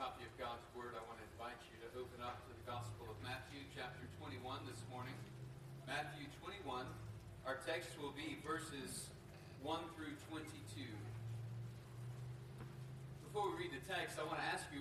copy 0.00 0.24
of 0.24 0.32
God's 0.40 0.64
Word, 0.72 0.96
I 0.96 1.04
want 1.04 1.20
to 1.20 1.28
invite 1.36 1.60
you 1.68 1.76
to 1.84 1.88
open 2.00 2.24
up 2.24 2.40
to 2.48 2.56
the 2.56 2.64
Gospel 2.64 3.04
of 3.12 3.20
Matthew, 3.20 3.60
chapter 3.76 4.00
21 4.16 4.64
this 4.64 4.80
morning. 4.88 5.12
Matthew 5.84 6.24
21. 6.40 6.88
Our 7.44 7.60
text 7.68 7.92
will 8.00 8.16
be 8.16 8.40
verses 8.40 9.12
1 9.60 9.76
through 10.00 10.16
22. 10.32 10.48
Before 13.28 13.52
we 13.52 13.68
read 13.68 13.76
the 13.76 13.84
text, 13.84 14.16
I 14.16 14.24
want 14.24 14.40
to 14.40 14.48
ask 14.48 14.64
you, 14.72 14.80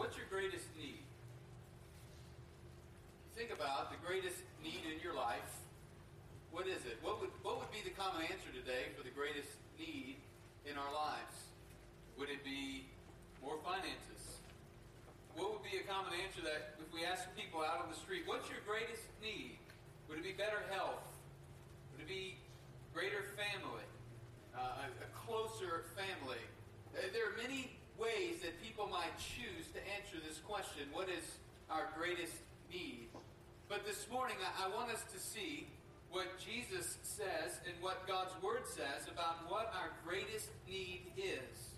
what's 0.00 0.16
your 0.16 0.24
greatest 0.32 0.64
need? 0.80 1.04
Think 3.36 3.52
about 3.52 3.92
the 3.92 4.00
greatest 4.00 4.40
need 4.64 4.80
in 4.88 4.96
your 5.04 5.12
life. 5.12 5.60
What 6.56 6.64
is 6.64 6.80
it? 6.88 6.96
What 7.04 7.20
would, 7.20 7.36
what 7.44 7.60
would 7.60 7.68
be 7.68 7.84
the 7.84 7.92
common 7.92 8.24
answer 8.24 8.48
today 8.48 8.96
for 8.96 9.04
the 9.04 9.12
greatest 9.12 9.60
need 9.76 10.16
in 10.64 10.80
our 10.80 10.88
lives? 10.88 11.52
Would 12.16 12.32
it 12.32 12.40
be 12.40 12.88
more 13.44 13.60
finances? 13.60 14.11
Be 15.72 15.80
a 15.80 15.88
common 15.88 16.12
answer 16.20 16.44
that 16.44 16.76
if 16.84 16.92
we 16.92 17.00
ask 17.00 17.24
people 17.32 17.64
out 17.64 17.80
on 17.80 17.88
the 17.88 17.96
street, 17.96 18.28
what's 18.28 18.44
your 18.52 18.60
greatest 18.68 19.08
need? 19.24 19.56
Would 20.04 20.20
it 20.20 20.24
be 20.28 20.36
better 20.36 20.60
health? 20.68 21.00
Would 21.96 22.04
it 22.04 22.08
be 22.12 22.36
greater 22.92 23.24
family? 23.40 23.88
Uh, 24.52 24.84
a, 24.84 25.08
closer 25.16 25.88
family? 25.96 26.44
There 26.92 27.24
are 27.24 27.40
many 27.40 27.72
ways 27.96 28.44
that 28.44 28.60
people 28.60 28.84
might 28.84 29.16
choose 29.16 29.72
to 29.72 29.80
answer 29.96 30.20
this 30.20 30.44
question 30.44 30.92
what 30.92 31.08
is 31.08 31.24
our 31.72 31.88
greatest 31.96 32.36
need? 32.68 33.08
But 33.72 33.88
this 33.88 34.04
morning, 34.12 34.36
I, 34.44 34.68
I 34.68 34.76
want 34.76 34.92
us 34.92 35.00
to 35.08 35.16
see 35.16 35.72
what 36.12 36.36
Jesus 36.36 37.00
says 37.00 37.64
and 37.64 37.72
what 37.80 38.04
God's 38.04 38.36
Word 38.44 38.68
says 38.68 39.08
about 39.08 39.48
what 39.48 39.72
our 39.72 39.88
greatest 40.04 40.52
need 40.68 41.16
is. 41.16 41.72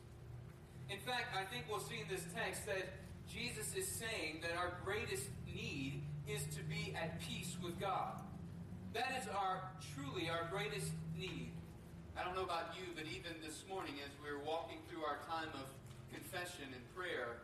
In 0.90 0.98
fact, 1.06 1.30
I 1.38 1.46
think 1.46 1.70
we'll 1.70 1.78
see 1.78 2.02
in 2.02 2.10
this 2.10 2.26
text 2.34 2.66
that 2.66 3.03
Jesus 3.30 3.74
is 3.74 3.88
saying 3.88 4.40
that 4.42 4.56
our 4.56 4.74
greatest 4.84 5.28
need 5.46 6.02
is 6.28 6.42
to 6.56 6.62
be 6.64 6.94
at 7.00 7.20
peace 7.20 7.56
with 7.62 7.78
God. 7.80 8.12
That 8.92 9.12
is 9.20 9.28
our 9.28 9.70
truly 9.94 10.30
our 10.30 10.48
greatest 10.50 10.92
need. 11.16 11.52
I 12.16 12.24
don't 12.24 12.36
know 12.36 12.44
about 12.44 12.76
you, 12.78 12.94
but 12.94 13.04
even 13.06 13.32
this 13.44 13.64
morning 13.68 13.94
as 14.04 14.10
we 14.22 14.30
were 14.30 14.44
walking 14.44 14.78
through 14.88 15.02
our 15.02 15.18
time 15.28 15.50
of 15.54 15.66
confession 16.12 16.66
and 16.72 16.82
prayer, 16.94 17.42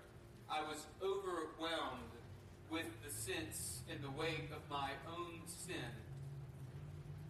I 0.48 0.62
was 0.62 0.86
overwhelmed 1.02 2.14
with 2.70 2.86
the 3.04 3.10
sense 3.10 3.82
and 3.90 4.02
the 4.02 4.10
weight 4.10 4.48
of 4.54 4.62
my 4.70 4.90
own 5.10 5.42
sin 5.46 5.90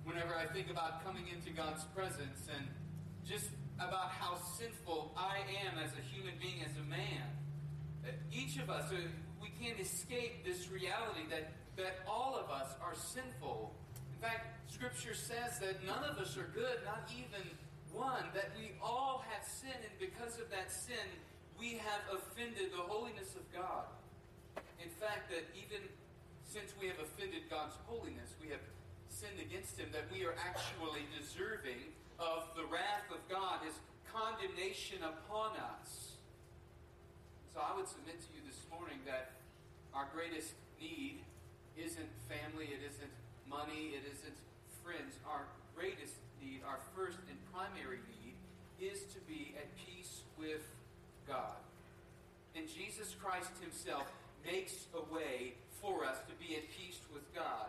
whenever 0.04 0.34
I 0.34 0.46
think 0.46 0.70
about 0.70 1.04
coming 1.04 1.24
into 1.28 1.50
God's 1.50 1.84
presence 1.96 2.48
and 2.54 2.66
just 3.26 3.48
about 3.78 4.10
how 4.10 4.36
sinful 4.58 5.12
I 5.16 5.38
am 5.64 5.78
as 5.78 5.92
a 5.92 6.02
human 6.12 6.34
being, 6.40 6.60
as 6.64 6.76
a 6.76 6.88
man. 6.88 7.39
Each 8.32 8.58
of 8.58 8.70
us, 8.70 8.90
we 9.40 9.48
can't 9.60 9.78
escape 9.78 10.44
this 10.44 10.70
reality 10.70 11.26
that, 11.30 11.52
that 11.76 12.00
all 12.08 12.36
of 12.36 12.50
us 12.50 12.74
are 12.82 12.94
sinful. 12.94 13.74
In 14.14 14.18
fact, 14.20 14.70
Scripture 14.70 15.14
says 15.14 15.58
that 15.60 15.84
none 15.86 16.04
of 16.04 16.18
us 16.18 16.36
are 16.36 16.48
good, 16.54 16.78
not 16.84 17.10
even 17.12 17.46
one, 17.92 18.24
that 18.34 18.50
we 18.56 18.72
all 18.82 19.24
have 19.28 19.44
sinned, 19.44 19.82
and 19.82 19.96
because 19.98 20.38
of 20.38 20.50
that 20.50 20.70
sin, 20.70 21.08
we 21.58 21.76
have 21.76 22.00
offended 22.12 22.72
the 22.72 22.82
holiness 22.82 23.34
of 23.34 23.44
God. 23.52 23.84
In 24.82 24.88
fact, 24.88 25.28
that 25.30 25.44
even 25.52 25.84
since 26.44 26.72
we 26.80 26.86
have 26.88 26.98
offended 26.98 27.42
God's 27.50 27.76
holiness, 27.86 28.34
we 28.40 28.48
have 28.48 28.64
sinned 29.08 29.38
against 29.40 29.78
him, 29.78 29.88
that 29.92 30.08
we 30.12 30.24
are 30.24 30.34
actually 30.40 31.04
deserving 31.18 31.92
of 32.18 32.48
the 32.56 32.64
wrath 32.64 33.06
of 33.10 33.20
God, 33.28 33.60
his 33.64 33.74
condemnation 34.12 34.98
upon 35.02 35.56
us. 35.56 36.09
So 37.54 37.58
I 37.58 37.74
would 37.74 37.88
submit 37.88 38.20
to 38.22 38.30
you 38.30 38.42
this 38.46 38.62
morning 38.70 39.02
that 39.06 39.34
our 39.90 40.06
greatest 40.14 40.54
need 40.78 41.18
isn't 41.74 42.10
family, 42.30 42.70
it 42.70 42.78
isn't 42.86 43.10
money, 43.50 43.98
it 43.98 44.06
isn't 44.06 44.38
friends. 44.86 45.18
Our 45.26 45.50
greatest 45.74 46.14
need, 46.38 46.62
our 46.62 46.78
first 46.94 47.18
and 47.26 47.38
primary 47.50 47.98
need, 48.06 48.38
is 48.78 49.02
to 49.14 49.20
be 49.26 49.54
at 49.58 49.66
peace 49.74 50.22
with 50.38 50.62
God. 51.26 51.58
And 52.54 52.68
Jesus 52.70 53.16
Christ 53.18 53.50
Himself 53.60 54.06
makes 54.46 54.86
a 54.94 55.02
way 55.12 55.54
for 55.82 56.04
us 56.04 56.18
to 56.30 56.34
be 56.38 56.54
at 56.54 56.62
peace 56.78 57.00
with 57.12 57.26
God. 57.34 57.66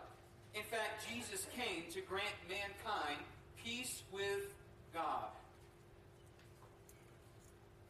In 0.54 0.62
fact, 0.62 1.10
Jesus 1.10 1.46
came 1.56 1.90
to 1.90 2.00
grant 2.02 2.38
mankind 2.46 3.18
peace 3.64 4.02
with 4.12 4.46
God. 4.94 5.34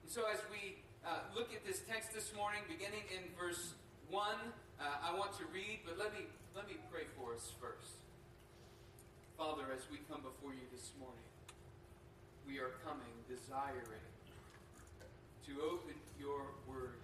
And 0.02 0.10
so, 0.10 0.22
as 0.32 0.38
we 0.50 0.81
uh, 1.06 1.18
look 1.34 1.52
at 1.54 1.66
this 1.66 1.80
text 1.88 2.14
this 2.14 2.32
morning, 2.34 2.60
beginning 2.68 3.02
in 3.10 3.26
verse 3.34 3.74
1, 4.10 4.22
uh, 4.22 4.84
I 5.02 5.16
want 5.18 5.32
to 5.38 5.44
read, 5.52 5.80
but 5.84 5.98
let 5.98 6.12
me, 6.14 6.26
let 6.54 6.68
me 6.68 6.76
pray 6.90 7.10
for 7.18 7.34
us 7.34 7.50
first. 7.60 7.98
Father, 9.36 9.64
as 9.74 9.82
we 9.90 9.98
come 10.10 10.22
before 10.22 10.54
you 10.54 10.62
this 10.70 10.92
morning, 10.98 11.26
we 12.46 12.58
are 12.58 12.78
coming 12.86 13.10
desiring 13.26 14.06
to 15.46 15.52
open 15.62 15.98
your 16.20 16.54
word 16.68 17.02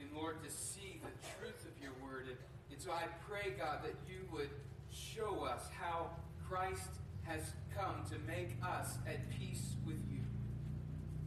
and 0.00 0.10
Lord, 0.16 0.42
to 0.42 0.50
see 0.50 1.00
the 1.02 1.12
truth 1.38 1.64
of 1.64 1.82
your 1.82 1.92
word. 2.02 2.26
And, 2.26 2.36
and 2.72 2.80
so 2.80 2.90
I 2.90 3.04
pray, 3.28 3.54
God, 3.56 3.80
that 3.84 3.94
you 4.08 4.26
would 4.32 4.50
show 4.90 5.44
us 5.44 5.62
how 5.80 6.10
Christ 6.48 6.98
has 7.22 7.52
come 7.76 8.04
to 8.10 8.18
make 8.26 8.56
us 8.62 8.98
at 9.06 9.30
peace 9.30 9.74
with 9.86 10.02
you. 10.10 10.20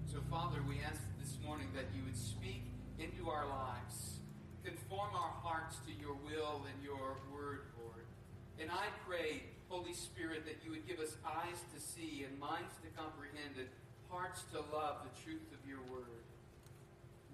So, 0.06 0.20
Father, 0.30 0.60
we 0.68 0.80
ask 0.86 1.02
this 1.28 1.44
morning 1.44 1.68
that 1.76 1.92
you 1.92 2.00
would 2.08 2.16
speak 2.16 2.64
into 3.04 3.28
our 3.28 3.44
lives, 3.52 4.24
conform 4.64 5.12
our 5.12 5.36
hearts 5.44 5.76
to 5.84 5.92
your 6.00 6.16
will 6.24 6.64
and 6.64 6.80
your 6.80 7.20
word, 7.36 7.68
Lord. 7.76 8.08
And 8.56 8.72
I 8.72 8.88
pray, 9.04 9.44
Holy 9.68 9.92
Spirit, 9.92 10.48
that 10.48 10.64
you 10.64 10.72
would 10.72 10.88
give 10.88 11.04
us 11.04 11.20
eyes 11.28 11.60
to 11.76 11.84
see 11.84 12.24
and 12.24 12.32
minds 12.40 12.72
to 12.80 12.88
comprehend 12.96 13.60
and 13.60 13.68
hearts 14.08 14.48
to 14.56 14.64
love 14.72 15.04
the 15.04 15.12
truth 15.20 15.44
of 15.52 15.60
your 15.68 15.84
word. 15.92 16.24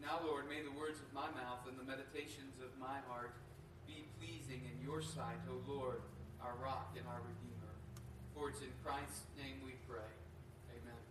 Now, 0.01 0.25
Lord, 0.25 0.49
may 0.49 0.65
the 0.65 0.73
words 0.73 0.97
of 0.97 1.13
my 1.13 1.29
mouth 1.37 1.61
and 1.69 1.77
the 1.77 1.85
meditations 1.85 2.57
of 2.65 2.73
my 2.81 2.97
heart 3.05 3.37
be 3.85 4.09
pleasing 4.17 4.65
in 4.65 4.81
your 4.81 5.05
sight, 5.05 5.37
O 5.53 5.61
Lord, 5.69 6.01
our 6.41 6.57
rock 6.57 6.97
and 6.97 7.05
our 7.05 7.21
redeemer. 7.21 7.77
For 8.33 8.49
it's 8.49 8.65
in 8.65 8.73
Christ's 8.81 9.29
name 9.37 9.61
we 9.61 9.77
pray. 9.85 10.09
Amen. 10.81 11.01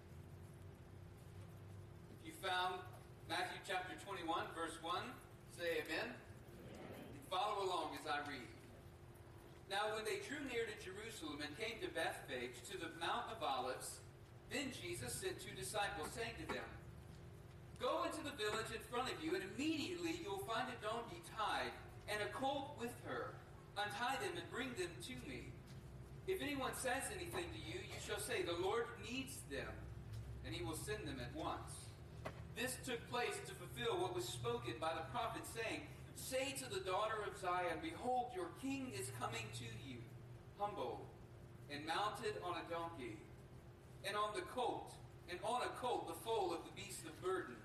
If 2.11 2.27
you 2.27 2.32
found 2.43 2.83
Matthew 3.31 3.63
chapter 3.63 3.95
21, 4.03 4.27
verse 4.59 4.75
1, 4.83 4.99
say 5.55 5.87
amen. 5.87 6.11
amen. 6.11 6.11
Follow 7.31 7.63
along 7.63 7.95
as 7.95 8.03
I 8.03 8.19
read. 8.27 8.51
Now, 9.71 9.95
when 9.95 10.03
they 10.03 10.19
drew 10.27 10.43
near 10.51 10.67
to 10.67 10.75
Jerusalem 10.83 11.39
and 11.39 11.55
came 11.55 11.79
to 11.87 11.89
Bethphage, 11.95 12.59
to 12.67 12.83
the 12.83 12.91
Mount 12.99 13.31
of 13.31 13.39
Olives, 13.47 14.03
then 14.51 14.75
Jesus 14.75 15.15
sent 15.15 15.39
two 15.39 15.55
disciples, 15.55 16.11
saying 16.19 16.35
to 16.43 16.47
them, 16.51 16.67
Go 17.79 18.03
into 18.11 18.27
the 18.27 18.35
village 18.35 18.75
in 18.75 18.83
front 18.91 19.07
of 19.07 19.23
you, 19.23 19.39
and 19.39 19.47
immediately 19.55 20.19
you'll 20.19 20.43
find 20.43 20.67
a 20.67 20.79
donkey 20.83 21.23
tied 21.39 21.71
and 22.11 22.19
a 22.27 22.31
colt 22.35 22.75
with 22.83 22.93
her. 23.07 23.39
Untie 23.79 24.19
them 24.19 24.35
and 24.35 24.51
bring 24.51 24.75
them 24.75 24.91
to 25.07 25.15
me. 25.31 25.55
If 26.27 26.43
anyone 26.43 26.75
says 26.75 27.07
anything 27.15 27.55
to 27.55 27.63
you, 27.63 27.87
you 27.87 27.99
shall 28.03 28.19
say, 28.19 28.43
The 28.43 28.59
Lord 28.59 28.91
needs 28.99 29.47
them, 29.47 29.71
and 30.43 30.51
he 30.51 30.67
will 30.67 30.75
send 30.75 31.07
them 31.07 31.23
at 31.23 31.31
once. 31.39 31.82
This 32.57 32.77
took 32.85 33.01
place 33.11 33.39
to 33.47 33.55
fulfill 33.55 34.01
what 34.01 34.15
was 34.15 34.25
spoken 34.25 34.75
by 34.81 34.93
the 34.95 35.09
prophet, 35.11 35.43
saying, 35.47 35.83
Say 36.17 36.55
to 36.59 36.69
the 36.69 36.85
daughter 36.85 37.25
of 37.27 37.41
Zion, 37.41 37.79
Behold, 37.83 38.31
your 38.35 38.51
king 38.61 38.93
is 38.95 39.11
coming 39.19 39.47
to 39.59 39.65
you, 39.89 39.99
humble 40.59 41.07
and 41.73 41.87
mounted 41.87 42.37
on 42.45 42.57
a 42.61 42.71
donkey, 42.71 43.17
and 44.05 44.15
on 44.15 44.35
the 44.35 44.43
colt, 44.43 44.93
and 45.31 45.39
on 45.43 45.63
a 45.63 45.73
colt 45.81 46.07
the 46.07 46.21
foal 46.25 46.53
of 46.53 46.61
the 46.65 46.75
beast 46.77 47.05
of 47.07 47.23
burden. 47.23 47.57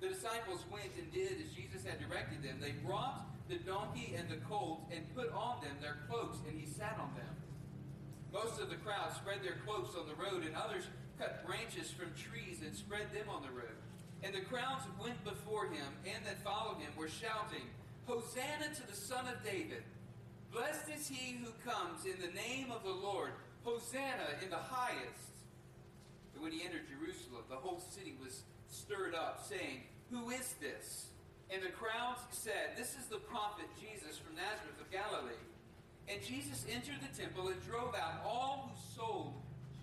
The 0.00 0.08
disciples 0.08 0.64
went 0.70 0.94
and 0.96 1.12
did 1.12 1.42
as 1.42 1.50
Jesus 1.52 1.84
had 1.84 1.98
directed 1.98 2.42
them. 2.42 2.58
They 2.60 2.72
brought 2.86 3.26
the 3.48 3.56
donkey 3.56 4.14
and 4.16 4.30
the 4.30 4.40
colt 4.46 4.86
and 4.94 5.02
put 5.14 5.32
on 5.32 5.60
them 5.60 5.76
their 5.82 5.98
cloaks, 6.08 6.38
and 6.48 6.58
he 6.58 6.66
sat 6.66 6.96
on 7.00 7.10
them. 7.18 7.34
Most 8.32 8.60
of 8.60 8.70
the 8.70 8.76
crowd 8.76 9.12
spread 9.16 9.42
their 9.42 9.58
cloaks 9.66 9.96
on 9.98 10.06
the 10.06 10.14
road, 10.14 10.46
and 10.46 10.54
others 10.54 10.84
cut 11.20 11.44
branches 11.44 11.92
from 11.92 12.08
trees 12.16 12.64
and 12.64 12.74
spread 12.74 13.12
them 13.12 13.28
on 13.28 13.42
the 13.42 13.52
road. 13.52 13.76
And 14.24 14.34
the 14.34 14.40
crowds 14.40 14.88
went 14.96 15.22
before 15.22 15.66
him 15.66 15.92
and 16.08 16.24
that 16.24 16.42
followed 16.42 16.80
him 16.80 16.88
were 16.96 17.12
shouting, 17.12 17.68
Hosanna 18.06 18.72
to 18.74 18.86
the 18.88 18.96
Son 18.96 19.28
of 19.28 19.44
David! 19.44 19.84
Blessed 20.50 20.88
is 20.96 21.06
he 21.06 21.36
who 21.36 21.52
comes 21.60 22.06
in 22.06 22.16
the 22.20 22.32
name 22.32 22.72
of 22.72 22.82
the 22.82 22.90
Lord! 22.90 23.30
Hosanna 23.64 24.40
in 24.42 24.48
the 24.48 24.56
highest! 24.56 25.44
And 26.34 26.42
when 26.42 26.52
he 26.52 26.64
entered 26.64 26.88
Jerusalem, 26.88 27.44
the 27.50 27.60
whole 27.60 27.80
city 27.92 28.16
was 28.22 28.42
stirred 28.70 29.14
up, 29.14 29.44
saying, 29.46 29.84
Who 30.10 30.30
is 30.30 30.54
this? 30.60 31.12
And 31.52 31.62
the 31.62 31.68
crowds 31.68 32.20
said, 32.30 32.72
This 32.76 32.96
is 32.96 33.06
the 33.10 33.18
prophet 33.18 33.66
Jesus 33.76 34.16
from 34.16 34.36
Nazareth 34.36 34.80
of 34.80 34.90
Galilee. 34.90 35.44
And 36.08 36.22
Jesus 36.22 36.64
entered 36.72 36.98
the 37.04 37.12
temple 37.12 37.48
and 37.48 37.60
drove 37.66 37.94
out 37.94 38.24
all 38.24 38.72
who 38.72 38.96
sold 38.96 39.34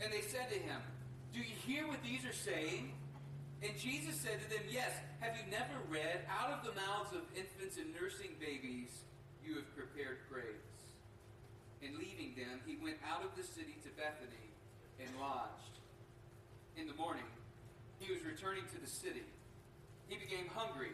And 0.00 0.12
they 0.12 0.22
said 0.22 0.50
to 0.50 0.58
him, 0.58 0.80
Do 1.32 1.40
you 1.40 1.54
hear 1.66 1.86
what 1.86 2.02
these 2.02 2.24
are 2.24 2.34
saying? 2.34 2.92
And 3.62 3.72
Jesus 3.78 4.20
said 4.20 4.42
to 4.42 4.48
them, 4.50 4.64
Yes, 4.68 4.92
have 5.20 5.32
you 5.36 5.44
never 5.50 5.76
read, 5.88 6.26
Out 6.28 6.50
of 6.52 6.64
the 6.66 6.74
mouths 6.76 7.12
of 7.16 7.22
infants 7.36 7.78
and 7.78 7.94
nursing 7.94 8.36
babies, 8.40 8.90
you 9.44 9.56
have 9.56 9.68
prepared 9.76 10.28
praise? 10.30 10.74
And 11.80 11.96
leaving 11.96 12.34
them, 12.36 12.60
he 12.66 12.76
went 12.82 12.96
out 13.04 13.24
of 13.24 13.32
the 13.36 13.44
city 13.44 13.76
to 13.84 13.90
Bethany 13.96 14.52
and 15.00 15.08
lodged. 15.20 15.80
In 16.76 16.88
the 16.88 16.94
morning, 16.94 17.28
he 18.00 18.12
was 18.12 18.24
returning 18.24 18.64
to 18.74 18.78
the 18.80 18.90
city. 18.90 19.24
He 20.08 20.16
became 20.16 20.48
hungry, 20.52 20.92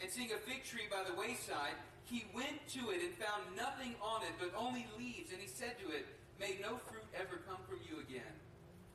and 0.00 0.10
seeing 0.10 0.30
a 0.30 0.38
fig 0.44 0.64
tree 0.64 0.86
by 0.90 1.02
the 1.08 1.16
wayside, 1.16 1.74
he 2.04 2.26
went 2.34 2.62
to 2.78 2.90
it 2.90 3.02
and 3.02 3.14
found 3.18 3.42
nothing 3.56 3.94
on 3.98 4.22
it 4.22 4.34
but 4.38 4.54
only 4.54 4.86
leaves. 4.98 5.32
And 5.32 5.40
he 5.40 5.48
said 5.48 5.74
to 5.82 5.90
it, 5.90 6.06
May 6.38 6.60
no 6.60 6.76
fruit 6.88 7.08
ever 7.16 7.40
come 7.48 7.60
from 7.64 7.80
you 7.88 8.00
again. 8.00 8.34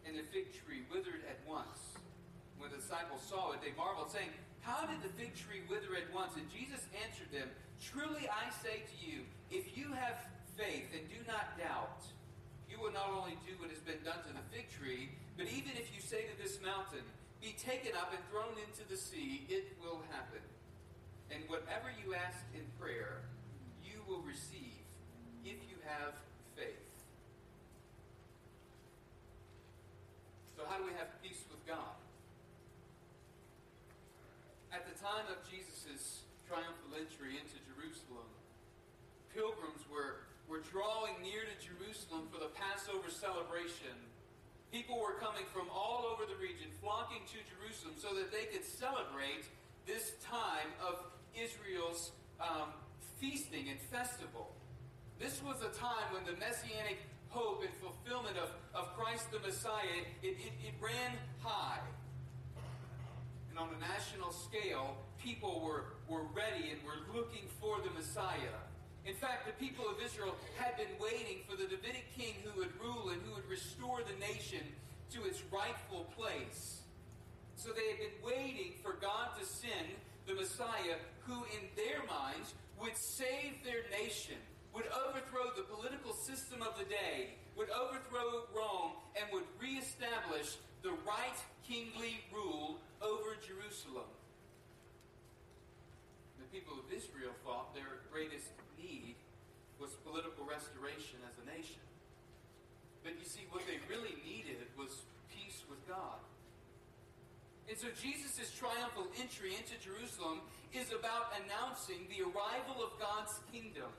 And 0.05 0.17
the 0.17 0.25
fig 0.29 0.53
tree 0.53 0.85
withered 0.89 1.25
at 1.29 1.41
once. 1.45 1.97
When 2.61 2.69
the 2.69 2.77
disciples 2.77 3.25
saw 3.25 3.57
it, 3.57 3.61
they 3.65 3.73
marveled, 3.73 4.13
saying, 4.13 4.29
How 4.61 4.85
did 4.85 5.01
the 5.01 5.09
fig 5.17 5.33
tree 5.33 5.65
wither 5.65 5.97
at 5.97 6.13
once? 6.13 6.37
And 6.37 6.45
Jesus 6.53 6.85
answered 7.01 7.33
them, 7.33 7.49
Truly 7.81 8.29
I 8.29 8.53
say 8.61 8.85
to 8.85 8.97
you, 9.01 9.25
if 9.49 9.73
you 9.73 9.89
have 9.97 10.21
faith 10.53 10.93
and 10.93 11.09
do 11.09 11.17
not 11.25 11.57
doubt, 11.57 12.05
you 12.69 12.77
will 12.77 12.93
not 12.93 13.09
only 13.09 13.33
do 13.49 13.57
what 13.57 13.73
has 13.73 13.81
been 13.81 13.97
done 14.05 14.21
to 14.29 14.31
the 14.37 14.45
fig 14.53 14.69
tree, 14.69 15.09
but 15.41 15.49
even 15.49 15.73
if 15.73 15.89
you 15.89 16.01
say 16.05 16.29
to 16.29 16.35
this 16.37 16.61
mountain, 16.61 17.01
Be 17.41 17.57
taken 17.57 17.97
up 17.97 18.13
and 18.13 18.21
thrown 18.29 18.53
into 18.61 18.85
the 18.85 18.95
sea, 18.95 19.49
it 19.49 19.73
will 19.81 20.05
happen. 20.13 20.45
And 21.33 21.41
whatever 21.49 21.89
you 21.97 22.13
ask 22.13 22.37
in 22.53 22.61
prayer, 22.77 23.25
you 23.81 24.05
will 24.05 24.21
receive 24.21 24.85
if 25.41 25.57
you 25.65 25.81
have 25.89 26.13
faith. 26.53 26.77
So, 30.53 30.61
how 30.69 30.77
do 30.77 30.79
we 30.91 30.99
have 30.99 31.15
peace 31.23 31.47
with 31.47 31.63
God? 31.63 31.95
At 34.75 34.83
the 34.83 34.95
time 34.99 35.23
of 35.31 35.39
Jesus' 35.47 36.27
triumphal 36.43 36.99
entry 36.99 37.39
into 37.39 37.55
Jerusalem, 37.63 38.27
pilgrims 39.31 39.87
were, 39.87 40.27
were 40.51 40.59
drawing 40.59 41.15
near 41.23 41.47
to 41.47 41.55
Jerusalem 41.63 42.27
for 42.27 42.43
the 42.43 42.51
Passover 42.51 43.07
celebration. 43.07 43.95
People 44.75 44.99
were 44.99 45.15
coming 45.15 45.47
from 45.55 45.71
all 45.71 46.03
over 46.11 46.27
the 46.27 46.35
region, 46.35 46.67
flocking 46.83 47.23
to 47.31 47.39
Jerusalem 47.47 47.95
so 47.95 48.11
that 48.19 48.27
they 48.27 48.51
could 48.51 48.67
celebrate 48.67 49.47
this 49.87 50.19
time 50.19 50.75
of 50.83 51.07
Israel's 51.31 52.11
um, 52.43 52.75
feasting 53.15 53.71
and 53.71 53.79
festival. 53.79 54.51
This 55.23 55.39
was 55.39 55.63
a 55.63 55.71
time 55.71 56.11
when 56.11 56.27
the 56.27 56.35
messianic 56.35 56.99
hope 57.31 57.63
and 57.63 57.73
fulfillment 57.81 58.37
of, 58.37 58.49
of 58.75 58.95
Christ 58.95 59.31
the 59.31 59.39
Messiah, 59.39 60.05
it, 60.21 60.27
it, 60.27 60.53
it 60.67 60.73
ran 60.79 61.17
high. 61.39 61.79
And 63.49 63.59
on 63.59 63.69
a 63.75 63.79
national 63.79 64.31
scale, 64.31 64.95
people 65.21 65.61
were, 65.63 65.95
were 66.07 66.23
ready 66.35 66.71
and 66.71 66.79
were 66.83 67.01
looking 67.15 67.47
for 67.59 67.77
the 67.83 67.91
Messiah. 67.91 68.55
In 69.05 69.15
fact, 69.15 69.47
the 69.47 69.65
people 69.65 69.85
of 69.89 69.95
Israel 70.03 70.35
had 70.57 70.77
been 70.77 70.93
waiting 70.99 71.39
for 71.49 71.57
the 71.57 71.65
Davidic 71.65 72.05
king 72.15 72.35
who 72.43 72.59
would 72.59 72.71
rule 72.79 73.09
and 73.09 73.21
who 73.23 73.33
would 73.33 73.49
restore 73.49 73.99
the 74.03 74.17
nation 74.19 74.61
to 75.11 75.23
its 75.25 75.41
rightful 75.51 76.05
place. 76.15 76.81
So 77.55 77.69
they 77.69 77.87
had 77.89 77.99
been 77.99 78.19
waiting 78.23 78.73
for 78.81 78.93
God 79.01 79.37
to 79.39 79.45
send 79.45 79.87
the 80.27 80.35
Messiah 80.35 80.97
who, 81.25 81.43
in 81.57 81.67
their 81.75 81.99
minds, 82.07 82.53
would 82.79 82.95
save 82.95 83.63
their 83.63 83.83
nation, 83.91 84.37
would 84.73 84.87
overthrow 84.87 85.51
the 85.55 85.67
political 85.67 86.13
system 86.13 86.61
of 86.61 86.77
the 86.77 86.85
day, 86.85 87.35
would 87.57 87.69
overthrow 87.69 88.47
Rome, 88.55 88.95
and 89.19 89.27
would 89.31 89.47
reestablish 89.59 90.55
the 90.81 90.95
right 91.05 91.39
kingly 91.67 92.23
rule 92.33 92.79
over 93.01 93.35
Jerusalem. 93.43 94.07
The 96.39 96.47
people 96.49 96.73
of 96.79 96.87
Israel 96.89 97.35
thought 97.45 97.75
their 97.75 98.01
greatest 98.11 98.49
need 98.79 99.15
was 99.79 99.91
political 100.07 100.45
restoration 100.45 101.19
as 101.27 101.35
a 101.41 101.45
nation. 101.45 101.83
But 103.03 103.17
you 103.17 103.25
see, 103.25 103.45
what 103.49 103.65
they 103.65 103.81
really 103.89 104.15
needed 104.23 104.69
was 104.77 105.03
peace 105.33 105.63
with 105.69 105.81
God. 105.89 106.21
And 107.67 107.77
so 107.77 107.87
Jesus' 107.97 108.51
triumphal 108.53 109.07
entry 109.19 109.55
into 109.55 109.79
Jerusalem 109.81 110.41
is 110.73 110.91
about 110.91 111.33
announcing 111.39 112.05
the 112.11 112.21
arrival 112.25 112.83
of 112.83 112.93
God's 112.99 113.33
kingdom. 113.51 113.89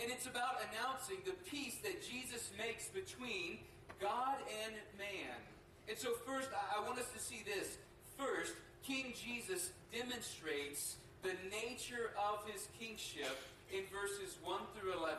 And 0.00 0.10
it's 0.10 0.26
about 0.26 0.60
announcing 0.68 1.16
the 1.24 1.32
peace 1.48 1.76
that 1.82 2.04
Jesus 2.04 2.50
makes 2.58 2.88
between 2.88 3.58
God 4.00 4.36
and 4.64 4.74
man. 4.98 5.36
And 5.88 5.96
so, 5.96 6.12
first, 6.26 6.48
I 6.52 6.84
want 6.86 6.98
us 6.98 7.08
to 7.14 7.18
see 7.18 7.42
this. 7.46 7.78
First, 8.18 8.52
King 8.82 9.14
Jesus 9.16 9.70
demonstrates 9.92 10.96
the 11.22 11.32
nature 11.50 12.12
of 12.14 12.44
his 12.50 12.68
kingship 12.78 13.36
in 13.72 13.82
verses 13.92 14.36
1 14.44 14.60
through 14.78 14.92
11. 14.92 15.16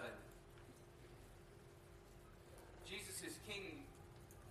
Jesus' 2.88 3.22
is 3.28 3.36
king, 3.48 3.84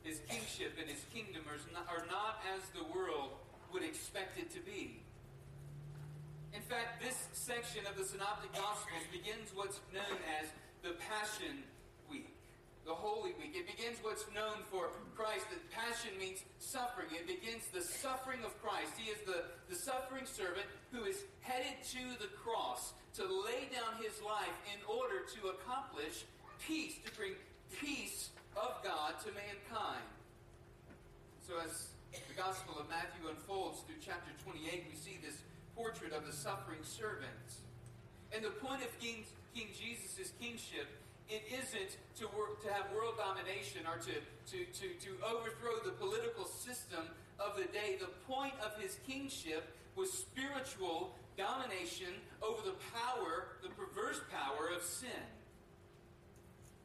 his 0.03 0.21
kingship 0.29 0.77
and 0.79 0.89
his 0.91 1.01
kingdom 1.15 1.43
are 1.49 1.57
not, 1.73 1.89
are 1.89 2.07
not 2.07 2.45
as 2.53 2.61
the 2.77 2.85
world 2.93 3.31
would 3.73 3.83
expect 3.83 4.39
it 4.39 4.51
to 4.53 4.61
be. 4.61 5.01
In 6.57 6.65
fact, 6.65 7.05
this 7.05 7.29
section 7.37 7.85
of 7.85 8.01
the 8.01 8.05
Synoptic 8.09 8.49
Gospels 8.57 9.05
begins 9.13 9.53
what's 9.53 9.77
known 9.93 10.17
as 10.41 10.49
the 10.81 10.97
Passion 11.05 11.61
Week, 12.09 12.33
the 12.89 12.97
Holy 12.97 13.37
Week. 13.37 13.53
It 13.53 13.69
begins 13.69 14.01
what's 14.01 14.25
known 14.33 14.65
for 14.73 14.89
Christ. 15.13 15.45
That 15.53 15.61
passion 15.69 16.17
means 16.17 16.41
suffering. 16.57 17.13
It 17.13 17.29
begins 17.29 17.69
the 17.77 17.85
suffering 17.85 18.41
of 18.41 18.57
Christ. 18.65 18.97
He 18.97 19.13
is 19.13 19.21
the, 19.29 19.53
the 19.69 19.77
suffering 19.77 20.25
servant 20.25 20.65
who 20.97 21.05
is 21.05 21.29
headed 21.45 21.77
to 21.93 22.17
the 22.25 22.33
cross 22.41 22.97
to 23.21 23.29
lay 23.29 23.69
down 23.69 24.01
his 24.01 24.17
life 24.25 24.57
in 24.73 24.81
order 24.89 25.29
to 25.37 25.53
accomplish 25.61 26.25
peace, 26.65 26.97
to 27.05 27.13
bring 27.21 27.37
peace 27.77 28.33
of 28.57 28.81
God 28.81 29.21
to 29.29 29.31
mankind. 29.37 30.09
So 31.45 31.61
as 31.61 31.93
the 32.17 32.33
Gospel 32.33 32.81
of 32.81 32.89
Matthew 32.89 33.29
unfolds 33.29 33.85
through 33.85 34.01
chapter 34.01 34.33
28, 34.41 34.89
we 34.89 34.97
see 34.97 35.21
this 35.21 35.37
portrait 35.77 36.13
of 36.13 36.27
the 36.27 36.33
suffering 36.33 36.81
servant. 36.83 37.61
And 38.33 38.43
the 38.43 38.51
point 38.51 38.83
of 38.83 38.91
King, 38.99 39.25
King 39.55 39.69
Jesus' 39.77 40.33
kingship, 40.41 40.89
it 41.29 41.43
isn't 41.53 41.99
to 42.19 42.27
work 42.37 42.63
to 42.65 42.73
have 42.73 42.87
world 42.95 43.15
domination 43.19 43.83
or 43.87 43.99
to, 43.99 44.15
to, 44.51 44.59
to, 44.65 44.87
to 45.05 45.11
overthrow 45.23 45.79
the 45.85 45.93
political 45.93 46.47
system 46.47 47.05
of 47.39 47.57
the 47.57 47.65
day. 47.71 47.99
The 48.01 48.11
point 48.27 48.55
of 48.65 48.81
his 48.81 48.97
kingship 49.07 49.77
was 49.95 50.13
spiritual 50.13 51.15
domination 51.37 52.15
over 52.43 52.63
the 52.65 52.79
power, 52.95 53.61
the 53.63 53.69
perverse 53.71 54.21
power 54.33 54.71
of 54.75 54.83
sin. 54.83 55.25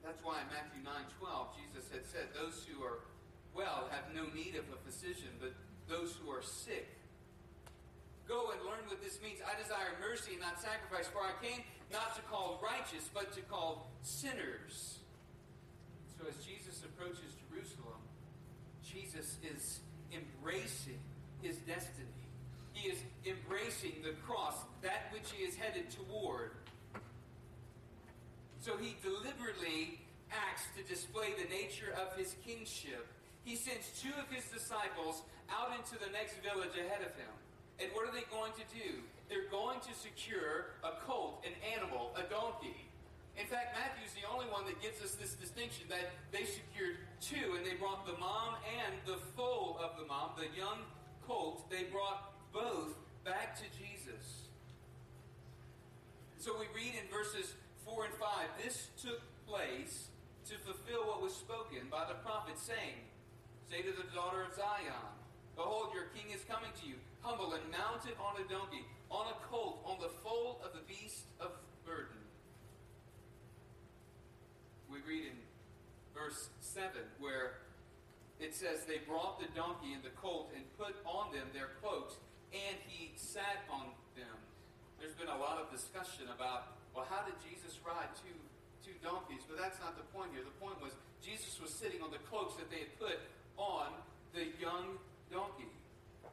That's 0.04 0.24
why 0.24 0.42
in 0.42 0.48
Matthew 0.50 0.84
9 0.84 0.94
12, 1.20 1.48
Jesus 1.62 1.86
had 1.92 2.06
said, 2.06 2.34
Those 2.34 2.66
who 2.66 2.84
are 2.84 3.06
well 3.54 3.88
have 3.92 4.10
no 4.16 4.26
need 4.34 4.56
of 4.56 4.66
a 4.74 4.80
physician, 4.84 5.30
but 5.40 5.54
those 5.88 6.18
who 6.18 6.32
are 6.32 6.42
sick. 6.42 6.90
Go 8.28 8.52
and 8.52 8.62
learn 8.66 8.88
what 8.88 9.02
this 9.04 9.20
means. 9.22 9.40
I 9.44 9.60
desire 9.62 9.98
mercy 10.00 10.38
not 10.40 10.62
sacrifice, 10.62 11.08
for 11.08 11.20
I 11.20 11.34
came 11.44 11.64
not 11.92 12.16
to 12.16 12.22
call 12.24 12.62
righteous, 12.64 13.10
but 13.14 13.34
to 13.34 13.42
call 13.42 13.92
sinners. 14.02 15.00
So 16.18 16.28
as 16.30 16.36
Jesus 16.46 16.84
approaches 16.84 17.36
Jerusalem, 17.50 18.00
Jesus 18.84 19.38
is 19.44 19.80
embracing 20.14 21.00
his 21.42 21.58
destiny. 21.58 22.08
He 22.74 22.90
is 22.90 23.00
embracing 23.26 23.96
the 24.04 24.14
cross, 24.26 24.56
that 24.82 25.12
which 25.12 25.32
he 25.32 25.44
is 25.44 25.56
headed 25.56 25.86
toward. 25.90 26.52
So 28.62 28.78
he 28.78 28.96
deliberately 29.02 30.00
acts 30.32 30.64
to 30.78 30.84
display 30.84 31.34
the 31.38 31.50
nature 31.50 31.94
of 32.00 32.16
his 32.18 32.36
kingship. 32.46 33.08
He 33.44 33.56
sends 33.56 33.90
two 34.02 34.14
of 34.22 34.30
his 34.32 34.46
disciples 34.46 35.24
out 35.50 35.76
into 35.76 35.98
the 36.04 36.12
next 36.12 36.36
village 36.44 36.78
ahead 36.78 37.02
of 37.02 37.14
him. 37.18 37.34
And 37.82 37.90
what 37.98 38.06
are 38.08 38.14
they 38.14 38.30
going 38.30 38.54
to 38.54 38.66
do? 38.70 39.02
They're 39.28 39.50
going 39.50 39.82
to 39.82 39.94
secure 39.98 40.78
a 40.86 41.02
colt, 41.02 41.42
an 41.42 41.58
animal, 41.66 42.14
a 42.14 42.24
donkey. 42.30 42.86
In 43.40 43.48
fact, 43.48 43.74
Matthew's 43.74 44.14
the 44.14 44.28
only 44.30 44.46
one 44.52 44.70
that 44.70 44.78
gives 44.84 45.02
us 45.02 45.16
this 45.16 45.34
distinction 45.34 45.90
that 45.90 46.14
they 46.30 46.46
secured 46.46 47.02
two, 47.18 47.58
and 47.58 47.66
they 47.66 47.74
brought 47.80 48.06
the 48.06 48.18
mom 48.20 48.60
and 48.70 48.94
the 49.08 49.18
foal 49.34 49.80
of 49.82 49.98
the 49.98 50.06
mom, 50.06 50.38
the 50.38 50.52
young 50.54 50.86
colt. 51.26 51.66
They 51.72 51.90
brought 51.90 52.38
both 52.54 52.94
back 53.24 53.58
to 53.58 53.66
Jesus. 53.74 54.52
So 56.38 56.54
we 56.60 56.66
read 56.76 56.94
in 56.98 57.08
verses 57.10 57.54
4 57.86 58.06
and 58.06 58.14
5 58.14 58.30
this 58.64 58.90
took 59.02 59.22
place 59.48 60.10
to 60.50 60.58
fulfill 60.66 61.08
what 61.08 61.22
was 61.22 61.34
spoken 61.34 61.88
by 61.90 62.06
the 62.08 62.18
prophet, 62.26 62.58
saying, 62.58 63.08
Say 63.70 63.82
to 63.82 63.94
the 63.96 64.10
daughter 64.14 64.44
of 64.44 64.54
Zion, 64.54 65.08
Behold, 65.56 65.94
your 65.94 66.12
king 66.12 66.34
is 66.36 66.44
coming 66.44 66.72
to 66.82 66.88
you, 66.88 66.96
humble 67.22 67.54
and 67.54 67.64
mounted 67.72 68.18
on 68.18 68.42
a 68.42 68.46
donkey, 68.50 68.86
on 69.10 69.28
a 69.30 69.38
colt, 69.48 69.82
on 69.86 69.98
the 70.02 70.10
foal 70.22 70.62
of 70.66 70.74
the 70.74 70.84
beast 70.90 71.26
of 71.40 71.52
burden. 71.86 72.18
We 74.90 75.00
read 75.08 75.32
in 75.32 75.38
verse 76.14 76.50
7 76.60 76.92
where 77.20 77.62
it 78.42 78.58
says, 78.58 78.84
They 78.90 79.00
brought 79.06 79.40
the 79.40 79.48
donkey 79.54 79.94
and 79.94 80.04
the 80.04 80.14
colt 80.18 80.50
and 80.56 80.66
put 80.78 80.98
on 81.06 81.32
them 81.32 81.48
their 81.54 81.78
cloaks, 81.80 82.18
and 82.52 82.76
he 82.90 83.14
sat 83.16 83.64
on 83.70 83.94
them. 84.18 84.38
There's 85.00 85.16
been 85.16 85.32
a 85.32 85.38
lot 85.38 85.62
of 85.62 85.70
discussion 85.70 86.30
about, 86.34 86.78
well, 86.94 87.06
how 87.10 87.26
did 87.26 87.38
Jesus 87.42 87.78
ride 87.86 88.10
two, 88.18 88.38
two 88.86 88.98
donkeys? 89.02 89.46
But 89.46 89.58
that's 89.58 89.80
not 89.80 89.98
the 89.98 90.06
point 90.14 90.34
here. 90.34 90.46
The 90.46 90.58
point 90.62 90.78
was 90.82 90.94
Jesus 91.22 91.62
was 91.62 91.70
sitting 91.74 92.02
on 92.02 92.10
the 92.10 92.22
cloaks 92.30 92.58
that 92.58 92.70
they 92.70 92.90
had 92.90 92.94
put 92.98 93.18
on 93.58 93.94
the 94.34 94.50
young 94.58 94.98
donkey, 95.30 95.70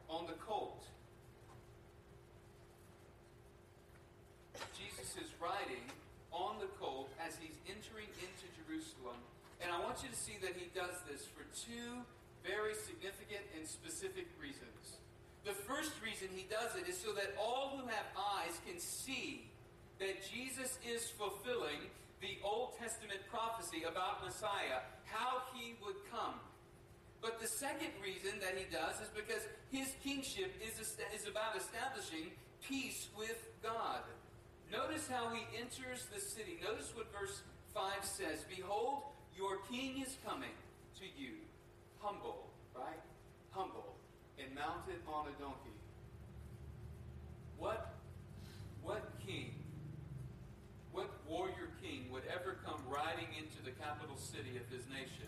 on 0.09 0.25
the 0.25 0.37
colt. 0.45 0.83
Jesus 4.73 5.15
is 5.15 5.29
riding 5.39 5.85
on 6.31 6.57
the 6.59 6.67
colt 6.81 7.13
as 7.21 7.37
he's 7.39 7.55
entering 7.69 8.09
into 8.19 8.45
Jerusalem. 8.65 9.21
And 9.61 9.71
I 9.71 9.79
want 9.79 10.03
you 10.03 10.09
to 10.09 10.15
see 10.15 10.37
that 10.41 10.57
he 10.57 10.67
does 10.73 10.97
this 11.05 11.27
for 11.29 11.45
two 11.53 12.03
very 12.43 12.73
significant 12.73 13.43
and 13.55 13.67
specific 13.67 14.27
reasons. 14.39 14.99
The 15.45 15.53
first 15.53 15.91
reason 16.03 16.27
he 16.35 16.47
does 16.49 16.75
it 16.75 16.87
is 16.87 16.97
so 16.97 17.11
that 17.13 17.35
all 17.39 17.77
who 17.77 17.87
have 17.87 18.07
eyes 18.15 18.55
can 18.67 18.79
see 18.79 19.51
that 19.99 20.23
Jesus 20.23 20.79
is 20.87 21.07
fulfilling 21.19 21.91
the 22.21 22.39
Old 22.43 22.79
Testament 22.79 23.19
prophecy 23.31 23.83
about 23.83 24.23
Messiah, 24.23 24.83
how 25.05 25.43
he 25.53 25.75
would 25.83 25.95
come. 26.11 26.35
But 27.21 27.41
the 27.41 27.47
second 27.47 27.91
reason 28.01 28.39
that 28.39 28.55
he 28.55 28.65
does 28.71 28.95
is 29.01 29.09
because 29.13 29.43
his 29.71 29.91
kingship 30.03 30.55
is, 30.63 30.79
is 30.79 31.27
about 31.27 31.57
establishing 31.57 32.31
peace 32.63 33.09
with 33.17 33.37
God. 33.61 34.01
Notice 34.71 35.07
how 35.09 35.29
he 35.33 35.41
enters 35.57 36.07
the 36.13 36.21
city. 36.21 36.59
Notice 36.63 36.93
what 36.95 37.11
verse 37.11 37.41
5 37.73 38.05
says 38.05 38.45
Behold, 38.55 39.03
your 39.35 39.57
king 39.69 40.01
is 40.01 40.15
coming 40.25 40.55
to 40.99 41.05
you, 41.05 41.35
humble, 41.99 42.47
right? 42.75 43.03
Humble, 43.51 43.95
and 44.37 44.53
mounted 44.55 45.01
on 45.07 45.25
a 45.27 45.41
donkey. 45.41 45.75
What, 47.57 47.95
what 48.81 49.11
king, 49.25 49.55
what 50.91 51.09
warrior 51.27 51.71
king 51.81 52.07
would 52.11 52.23
ever 52.31 52.57
come 52.63 52.79
riding 52.87 53.27
into 53.37 53.63
the 53.65 53.71
capital 53.71 54.15
city 54.17 54.55
of 54.55 54.67
his 54.71 54.87
nation? 54.87 55.27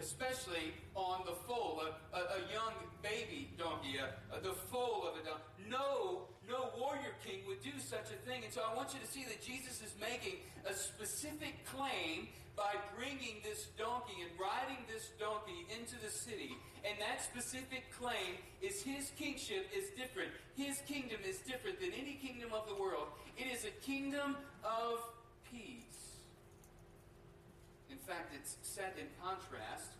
Especially 0.00 0.72
on 0.94 1.22
the 1.26 1.32
foal, 1.46 1.82
a, 1.84 2.16
a, 2.16 2.20
a 2.20 2.40
young 2.52 2.74
baby 3.02 3.50
donkey, 3.58 3.96
a, 4.00 4.40
the 4.40 4.54
foal 4.72 5.04
of 5.06 5.20
a 5.20 5.24
donkey. 5.24 5.44
No, 5.68 6.26
no 6.48 6.70
warrior 6.78 7.14
king 7.24 7.40
would 7.46 7.62
do 7.62 7.78
such 7.78 8.10
a 8.10 8.18
thing. 8.28 8.42
And 8.44 8.52
so 8.52 8.62
I 8.64 8.74
want 8.74 8.94
you 8.94 9.00
to 9.00 9.06
see 9.06 9.24
that 9.24 9.40
Jesus 9.40 9.82
is 9.82 9.94
making 10.00 10.40
a 10.66 10.74
specific 10.74 11.64
claim 11.66 12.28
by 12.56 12.74
bringing 12.96 13.40
this 13.44 13.68
donkey 13.78 14.20
and 14.20 14.30
riding 14.36 14.82
this 14.90 15.08
donkey 15.18 15.64
into 15.70 15.96
the 16.04 16.10
city. 16.10 16.56
And 16.84 16.98
that 17.00 17.22
specific 17.22 17.88
claim 17.96 18.36
is 18.60 18.82
his 18.82 19.12
kingship 19.16 19.68
is 19.76 19.90
different. 19.96 20.30
His 20.56 20.82
kingdom 20.88 21.20
is 21.24 21.38
different 21.38 21.80
than 21.80 21.92
any 21.92 22.18
kingdom 22.20 22.50
of 22.52 22.68
the 22.68 22.74
world. 22.74 23.08
It 23.38 23.46
is 23.46 23.64
a 23.64 23.72
kingdom 23.84 24.36
of 24.64 25.00
peace 25.50 25.79
fact, 28.10 28.34
it's 28.34 28.58
set 28.66 28.98
in 28.98 29.06
contrast 29.22 29.94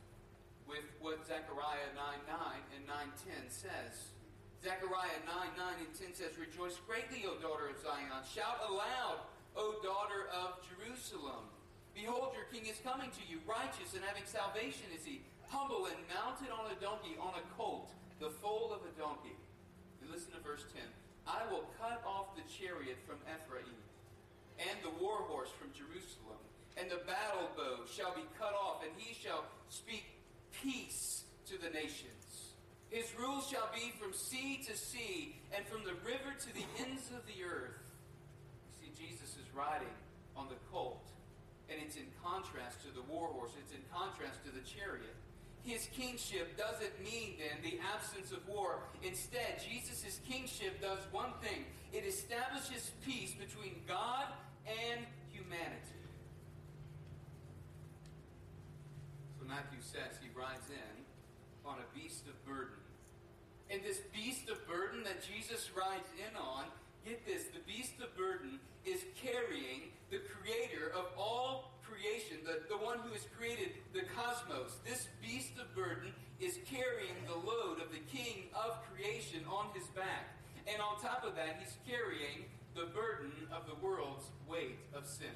with 0.66 0.82
what 0.98 1.22
Zechariah 1.22 1.94
9 1.94 2.26
9 2.26 2.74
and 2.74 2.82
9 2.82 3.06
10 3.22 3.46
says. 3.46 4.10
Zechariah 4.58 5.22
9 5.22 5.54
9 5.54 5.86
and 5.86 5.94
10 5.94 6.18
says, 6.18 6.34
Rejoice 6.34 6.74
greatly, 6.90 7.22
O 7.30 7.38
daughter 7.38 7.70
of 7.70 7.78
Zion. 7.78 8.10
Shout 8.26 8.66
aloud, 8.66 9.22
O 9.54 9.78
daughter 9.86 10.26
of 10.34 10.58
Jerusalem. 10.66 11.46
Behold, 11.94 12.34
your 12.34 12.50
king 12.50 12.66
is 12.66 12.82
coming 12.82 13.14
to 13.14 13.22
you, 13.30 13.38
righteous 13.46 13.94
and 13.94 14.02
having 14.02 14.26
salvation 14.26 14.90
is 14.90 15.06
he, 15.06 15.22
humble 15.46 15.86
and 15.86 15.98
mounted 16.10 16.50
on 16.50 16.66
a 16.66 16.76
donkey, 16.82 17.14
on 17.22 17.38
a 17.38 17.44
colt, 17.54 17.94
the 18.18 18.34
foal 18.42 18.74
of 18.74 18.82
a 18.82 18.92
donkey. 18.98 19.38
And 20.02 20.10
listen 20.10 20.34
to 20.34 20.42
verse 20.42 20.66
10. 20.74 20.82
I 21.30 21.46
will 21.46 21.70
cut 21.78 22.02
off 22.02 22.34
the 22.34 22.42
chariot 22.50 22.98
from 23.06 23.22
Ephraim 23.30 23.78
and 24.58 24.74
the 24.82 24.90
war 24.98 25.22
horse 25.30 25.54
from 25.54 25.70
Jerusalem 25.70 26.42
and 26.80 26.90
the 26.90 27.04
battle 27.04 27.52
bow 27.56 27.84
shall 27.84 28.14
be 28.14 28.24
cut 28.38 28.54
off, 28.54 28.82
and 28.82 28.90
he 28.96 29.12
shall 29.12 29.44
speak 29.68 30.04
peace 30.62 31.24
to 31.46 31.60
the 31.60 31.68
nations. 31.68 32.56
His 32.88 33.06
rule 33.18 33.40
shall 33.40 33.68
be 33.74 33.92
from 34.00 34.12
sea 34.12 34.64
to 34.66 34.76
sea, 34.76 35.36
and 35.54 35.66
from 35.66 35.84
the 35.84 35.94
river 36.02 36.32
to 36.40 36.54
the 36.54 36.64
ends 36.80 37.10
of 37.14 37.22
the 37.26 37.44
earth. 37.44 37.84
You 38.66 38.72
see, 38.80 38.90
Jesus 38.96 39.36
is 39.36 39.46
riding 39.54 39.92
on 40.36 40.48
the 40.48 40.58
colt, 40.72 41.04
and 41.68 41.78
it's 41.84 41.96
in 41.96 42.08
contrast 42.24 42.80
to 42.82 42.90
the 42.94 43.02
war 43.02 43.28
horse, 43.28 43.52
it's 43.60 43.72
in 43.72 43.84
contrast 43.92 44.42
to 44.46 44.50
the 44.50 44.64
chariot. 44.64 45.14
His 45.62 45.86
kingship 45.92 46.56
doesn't 46.56 46.96
mean 47.04 47.36
then 47.36 47.60
the 47.62 47.78
absence 47.94 48.32
of 48.32 48.40
war. 48.48 48.80
Instead, 49.02 49.60
Jesus' 49.60 50.18
kingship 50.26 50.80
does 50.80 51.00
one 51.12 51.32
thing 51.42 51.66
it 51.92 52.06
establishes 52.06 52.90
peace 53.04 53.34
between 53.34 53.82
God 53.86 54.24
and 54.66 55.04
humanity. 55.30 55.99
Matthew 59.50 59.82
says 59.82 60.14
he 60.22 60.30
rides 60.30 60.70
in 60.70 60.94
on 61.66 61.82
a 61.82 61.88
beast 61.90 62.22
of 62.30 62.38
burden. 62.46 62.78
And 63.66 63.82
this 63.82 63.98
beast 64.14 64.46
of 64.46 64.62
burden 64.70 65.02
that 65.02 65.26
Jesus 65.26 65.74
rides 65.74 66.06
in 66.14 66.38
on, 66.38 66.70
get 67.02 67.26
this, 67.26 67.50
the 67.50 67.66
beast 67.66 67.98
of 67.98 68.14
burden 68.14 68.62
is 68.86 69.02
carrying 69.18 69.90
the 70.14 70.22
creator 70.22 70.94
of 70.94 71.10
all 71.18 71.74
creation, 71.82 72.38
the, 72.46 72.62
the 72.70 72.78
one 72.78 73.02
who 73.02 73.10
has 73.10 73.26
created 73.34 73.74
the 73.90 74.06
cosmos. 74.14 74.78
This 74.86 75.10
beast 75.18 75.58
of 75.58 75.74
burden 75.74 76.14
is 76.38 76.62
carrying 76.70 77.18
the 77.26 77.34
load 77.34 77.82
of 77.82 77.90
the 77.90 78.06
king 78.06 78.54
of 78.54 78.78
creation 78.86 79.42
on 79.50 79.74
his 79.74 79.86
back. 79.98 80.30
And 80.70 80.78
on 80.78 81.02
top 81.02 81.26
of 81.26 81.34
that, 81.34 81.58
he's 81.58 81.74
carrying 81.82 82.46
the 82.78 82.86
burden 82.94 83.34
of 83.50 83.66
the 83.66 83.74
world's 83.82 84.30
weight 84.46 84.78
of 84.94 85.06
sin. 85.06 85.34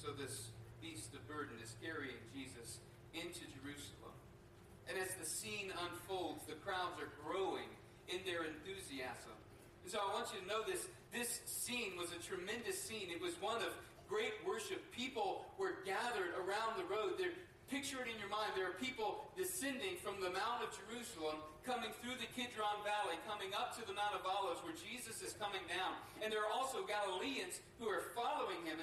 So 0.00 0.08
this 0.16 0.55
beast 0.86 1.10
of 1.18 1.22
burden 1.26 1.58
is 1.58 1.74
carrying 1.82 2.14
Jesus 2.30 2.78
into 3.10 3.42
Jerusalem. 3.58 4.14
And 4.86 4.94
as 4.94 5.10
the 5.18 5.26
scene 5.26 5.74
unfolds, 5.74 6.46
the 6.46 6.54
crowds 6.62 6.94
are 7.02 7.10
growing 7.26 7.66
in 8.06 8.22
their 8.22 8.46
enthusiasm. 8.46 9.34
And 9.82 9.90
so 9.90 9.98
I 9.98 10.14
want 10.14 10.30
you 10.30 10.38
to 10.38 10.46
know 10.46 10.62
this 10.62 10.86
this 11.10 11.42
scene 11.46 11.98
was 11.98 12.14
a 12.14 12.22
tremendous 12.22 12.78
scene. 12.86 13.10
It 13.10 13.18
was 13.18 13.34
one 13.42 13.62
of 13.66 13.74
great 14.06 14.34
worship. 14.46 14.78
People 14.94 15.46
were 15.58 15.82
gathered 15.82 16.38
around 16.38 16.78
the 16.78 16.86
road. 16.86 17.18
They're 17.18 17.34
Picture 17.66 17.98
it 17.98 18.06
in 18.06 18.14
your 18.22 18.30
mind. 18.30 18.54
There 18.54 18.70
are 18.70 18.78
people 18.78 19.26
descending 19.34 19.98
from 19.98 20.22
the 20.22 20.30
Mount 20.30 20.62
of 20.62 20.70
Jerusalem, 20.70 21.42
coming 21.66 21.90
through 21.98 22.14
the 22.22 22.30
Kidron 22.30 22.78
Valley, 22.86 23.18
coming 23.26 23.50
up 23.58 23.74
to 23.74 23.82
the 23.82 23.90
Mount 23.90 24.14
of 24.14 24.22
Olives 24.22 24.62
where 24.62 24.78
Jesus 24.78 25.18
is 25.18 25.34
coming 25.34 25.66
down. 25.66 25.98
And 26.22 26.30
there 26.30 26.46
are 26.46 26.52
also 26.54 26.86
Galileans 26.86 27.58
who 27.82 27.90
are. 27.90 27.95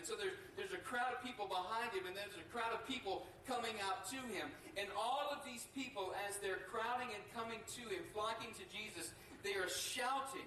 And 0.04 0.12
so 0.12 0.20
there's, 0.20 0.36
there's 0.60 0.76
a 0.76 0.84
crowd 0.84 1.16
of 1.16 1.24
people 1.24 1.48
behind 1.48 1.96
him, 1.96 2.04
and 2.04 2.12
there's 2.12 2.36
a 2.36 2.44
crowd 2.52 2.76
of 2.76 2.84
people 2.84 3.24
coming 3.48 3.80
out 3.88 4.04
to 4.12 4.20
him. 4.36 4.52
And 4.76 4.92
all 5.00 5.32
of 5.32 5.40
these 5.48 5.64
people, 5.72 6.12
as 6.28 6.36
they're 6.44 6.68
crowding 6.68 7.08
and 7.16 7.24
coming 7.32 7.64
to 7.80 7.84
him, 7.88 8.04
flocking 8.12 8.52
to 8.52 8.68
Jesus, 8.68 9.16
they 9.48 9.56
are 9.56 9.72
shouting. 9.72 10.44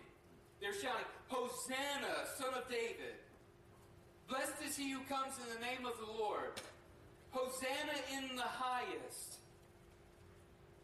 They're 0.60 0.76
shouting, 0.76 1.08
Hosanna, 1.32 2.28
son 2.36 2.52
of 2.52 2.68
David. 2.68 3.16
Blessed 4.28 4.60
is 4.60 4.76
he 4.76 4.92
who 4.92 5.00
comes 5.08 5.32
in 5.40 5.48
the 5.48 5.64
name 5.64 5.88
of 5.88 5.96
the 6.04 6.12
Lord. 6.12 6.52
Hosanna 7.32 7.96
in 8.12 8.36
the 8.36 8.44
highest. 8.60 9.40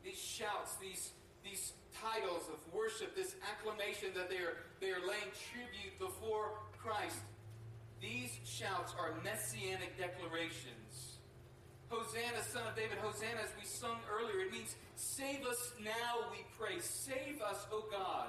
These 0.00 0.17
shouts, 0.17 0.81
these, 0.81 1.12
these 1.45 1.76
titles 2.00 2.49
of 2.49 2.57
worship, 2.73 3.12
this 3.12 3.37
acclamation 3.52 4.17
that 4.17 4.33
they 4.33 4.41
are, 4.41 4.64
they 4.81 4.97
are 4.97 5.05
laying 5.05 5.29
tribute 5.52 5.93
before 6.00 6.57
Christ, 6.81 7.21
these 8.02 8.37
shouts 8.44 8.92
are 8.99 9.14
messianic 9.23 9.97
declarations. 9.97 11.16
Hosanna, 11.88 12.42
son 12.42 12.66
of 12.66 12.75
David, 12.75 12.99
Hosanna, 12.99 13.40
as 13.44 13.54
we 13.56 13.64
sung 13.64 13.97
earlier, 14.11 14.44
it 14.44 14.52
means 14.52 14.75
save 14.97 15.47
us 15.47 15.73
now, 15.78 16.26
we 16.32 16.42
pray. 16.59 16.80
Save 16.80 17.40
us, 17.40 17.64
O 17.71 17.85
God. 17.90 18.28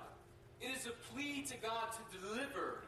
It 0.61 0.71
is 0.77 0.85
a 0.85 0.95
plea 1.11 1.41
to 1.49 1.57
God 1.57 1.91
to 1.91 2.17
deliver 2.19 2.83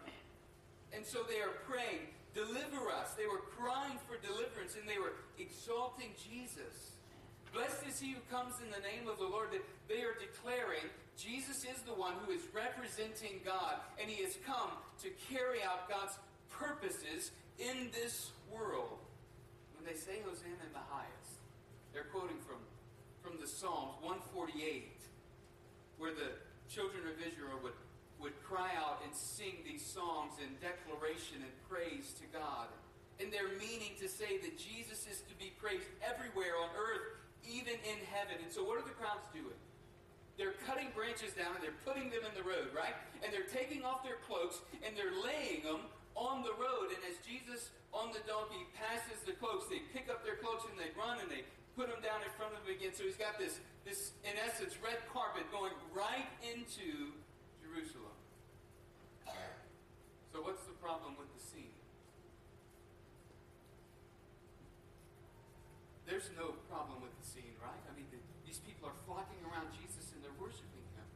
And 0.96 1.06
so 1.06 1.24
they 1.28 1.42
are 1.42 1.60
praying, 1.68 2.08
Deliver 2.36 2.92
us. 2.92 3.16
They 3.16 3.32
were 3.32 3.48
crying 3.56 3.96
for 4.04 4.20
deliverance 4.20 4.76
and 4.76 4.84
they 4.84 5.00
were 5.00 5.16
exalting 5.40 6.12
Jesus. 6.20 7.00
Blessed 7.56 7.88
is 7.88 8.00
he 8.00 8.12
who 8.12 8.20
comes 8.28 8.60
in 8.60 8.68
the 8.68 8.84
name 8.84 9.08
of 9.08 9.18
the 9.18 9.24
Lord. 9.24 9.56
That 9.56 9.64
they 9.88 10.04
are 10.04 10.20
declaring 10.20 10.84
Jesus 11.16 11.64
is 11.64 11.80
the 11.88 11.96
one 11.96 12.12
who 12.28 12.36
is 12.36 12.44
representing 12.52 13.40
God 13.48 13.80
and 13.96 14.12
he 14.12 14.22
has 14.28 14.36
come 14.44 14.76
to 15.00 15.08
carry 15.32 15.64
out 15.64 15.88
God's 15.88 16.20
purposes 16.60 17.32
in 17.60 17.90
this 17.92 18.32
world. 18.52 19.00
When 19.78 19.86
they 19.86 19.98
say 19.98 20.20
Hosanna 20.26 20.62
in 20.66 20.74
the 20.74 20.88
highest, 20.90 21.40
they're 21.94 22.10
quoting 22.12 22.38
from, 22.48 22.60
from 23.24 23.40
the 23.40 23.48
Psalms 23.48 23.96
148, 24.02 25.00
where 25.98 26.12
the 26.12 26.36
children 26.68 27.04
of 27.08 27.16
Israel 27.22 27.60
would 27.64 27.78
would 28.20 28.36
cry 28.44 28.72
out 28.80 29.02
and 29.04 29.14
sing 29.14 29.60
these 29.66 29.84
songs 29.84 30.34
in 30.40 30.50
declaration 30.64 31.44
and 31.44 31.52
praise 31.68 32.16
to 32.18 32.26
God. 32.32 32.72
And 33.20 33.32
they're 33.32 33.56
meaning 33.60 33.96
to 34.00 34.08
say 34.08 34.40
that 34.40 34.58
Jesus 34.58 35.08
is 35.08 35.24
to 35.28 35.36
be 35.40 35.56
praised 35.60 35.88
everywhere 36.04 36.56
on 36.60 36.70
earth, 36.76 37.22
even 37.48 37.76
in 37.86 38.00
heaven. 38.12 38.40
And 38.44 38.52
so 38.52 38.64
what 38.64 38.80
are 38.80 38.88
the 38.88 38.96
crowds 38.96 39.28
doing? 39.32 39.60
They're 40.36 40.60
cutting 40.68 40.92
branches 40.92 41.32
down 41.32 41.56
and 41.56 41.64
they're 41.64 41.82
putting 41.88 42.12
them 42.12 42.28
in 42.28 42.34
the 42.36 42.44
road, 42.44 42.76
right? 42.76 42.92
And 43.24 43.32
they're 43.32 43.48
taking 43.48 43.88
off 43.88 44.04
their 44.04 44.20
cloaks 44.28 44.60
and 44.84 44.92
they're 44.96 45.16
laying 45.24 45.64
them 45.64 45.88
on 46.16 46.42
the 46.42 46.56
road. 46.56 46.96
And 46.96 47.02
as 47.06 47.20
Jesus 47.22 47.70
on 47.92 48.16
the 48.16 48.24
donkey 48.24 48.64
passes 48.76 49.22
the 49.28 49.36
cloaks, 49.36 49.68
they 49.68 49.84
pick 49.92 50.08
up 50.08 50.24
their 50.24 50.40
cloaks 50.40 50.64
and 50.68 50.80
they 50.80 50.92
run 50.96 51.20
and 51.20 51.30
they 51.30 51.44
put 51.76 51.92
them 51.92 52.00
down 52.00 52.24
in 52.24 52.32
front 52.40 52.56
of 52.56 52.64
him 52.64 52.72
again. 52.72 52.96
So 52.96 53.04
he's 53.04 53.20
got 53.20 53.36
this, 53.36 53.60
this 53.84 54.16
in 54.24 54.36
essence, 54.40 54.80
red 54.80 55.04
carpet 55.12 55.44
going 55.52 55.76
right 55.92 56.28
into 56.40 57.12
Jerusalem. 57.60 58.16
So 60.32 60.44
what's 60.44 60.64
the 60.68 60.76
problem 60.80 61.16
with 61.20 61.32
the 61.36 61.44
scene? 61.44 61.72
There's 66.08 66.32
no 66.38 66.56
problem 66.72 67.02
with 67.04 67.16
the 67.18 67.28
scene, 67.28 67.56
right? 67.60 67.82
I 67.88 67.92
mean, 67.96 68.08
the, 68.12 68.20
these 68.46 68.62
people 68.64 68.88
are 68.88 68.98
flocking 69.08 69.42
around 69.48 69.74
Jesus 69.74 70.12
and 70.14 70.20
they're 70.24 70.40
worshiping 70.40 70.86
him. 70.96 71.08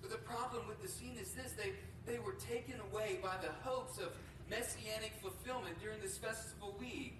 But 0.00 0.12
the 0.12 0.22
problem 0.22 0.68
with 0.68 0.80
the 0.80 0.88
scene 0.92 1.16
is 1.16 1.32
this 1.32 1.56
they, 1.56 1.72
they 2.06 2.18
were 2.18 2.36
taken 2.36 2.76
away 2.92 3.18
by 3.22 3.36
the 3.40 3.52
hopes 3.64 3.98
of 3.98 4.12
messianic 4.50 5.12
fulfillment 5.20 5.80
during 5.80 6.00
this 6.00 6.18
festival 6.18 6.76
week. 6.78 7.16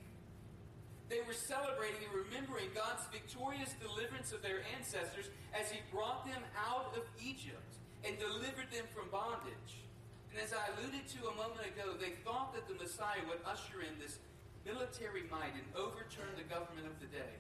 They 1.09 1.21
were 1.25 1.37
celebrating 1.37 2.01
and 2.05 2.13
remembering 2.13 2.73
God's 2.75 3.05
victorious 3.13 3.73
deliverance 3.81 4.33
of 4.33 4.41
their 4.41 4.65
ancestors 4.77 5.29
as 5.53 5.71
He 5.71 5.81
brought 5.93 6.25
them 6.25 6.41
out 6.57 6.93
of 6.97 7.05
Egypt 7.21 7.81
and 8.05 8.17
delivered 8.19 8.69
them 8.73 8.85
from 8.93 9.09
bondage. 9.13 9.85
And 10.33 10.41
as 10.41 10.53
I 10.53 10.65
alluded 10.75 11.07
to 11.17 11.29
a 11.29 11.35
moment 11.37 11.65
ago, 11.65 11.97
they 11.97 12.17
thought 12.25 12.53
that 12.57 12.69
the 12.69 12.77
Messiah 12.77 13.23
would 13.29 13.41
usher 13.45 13.85
in 13.85 13.97
this 14.01 14.19
military 14.65 15.29
might 15.31 15.53
and 15.55 15.69
overturn 15.77 16.33
the 16.37 16.49
government 16.49 16.89
of 16.89 16.97
the 17.01 17.09
day. 17.13 17.37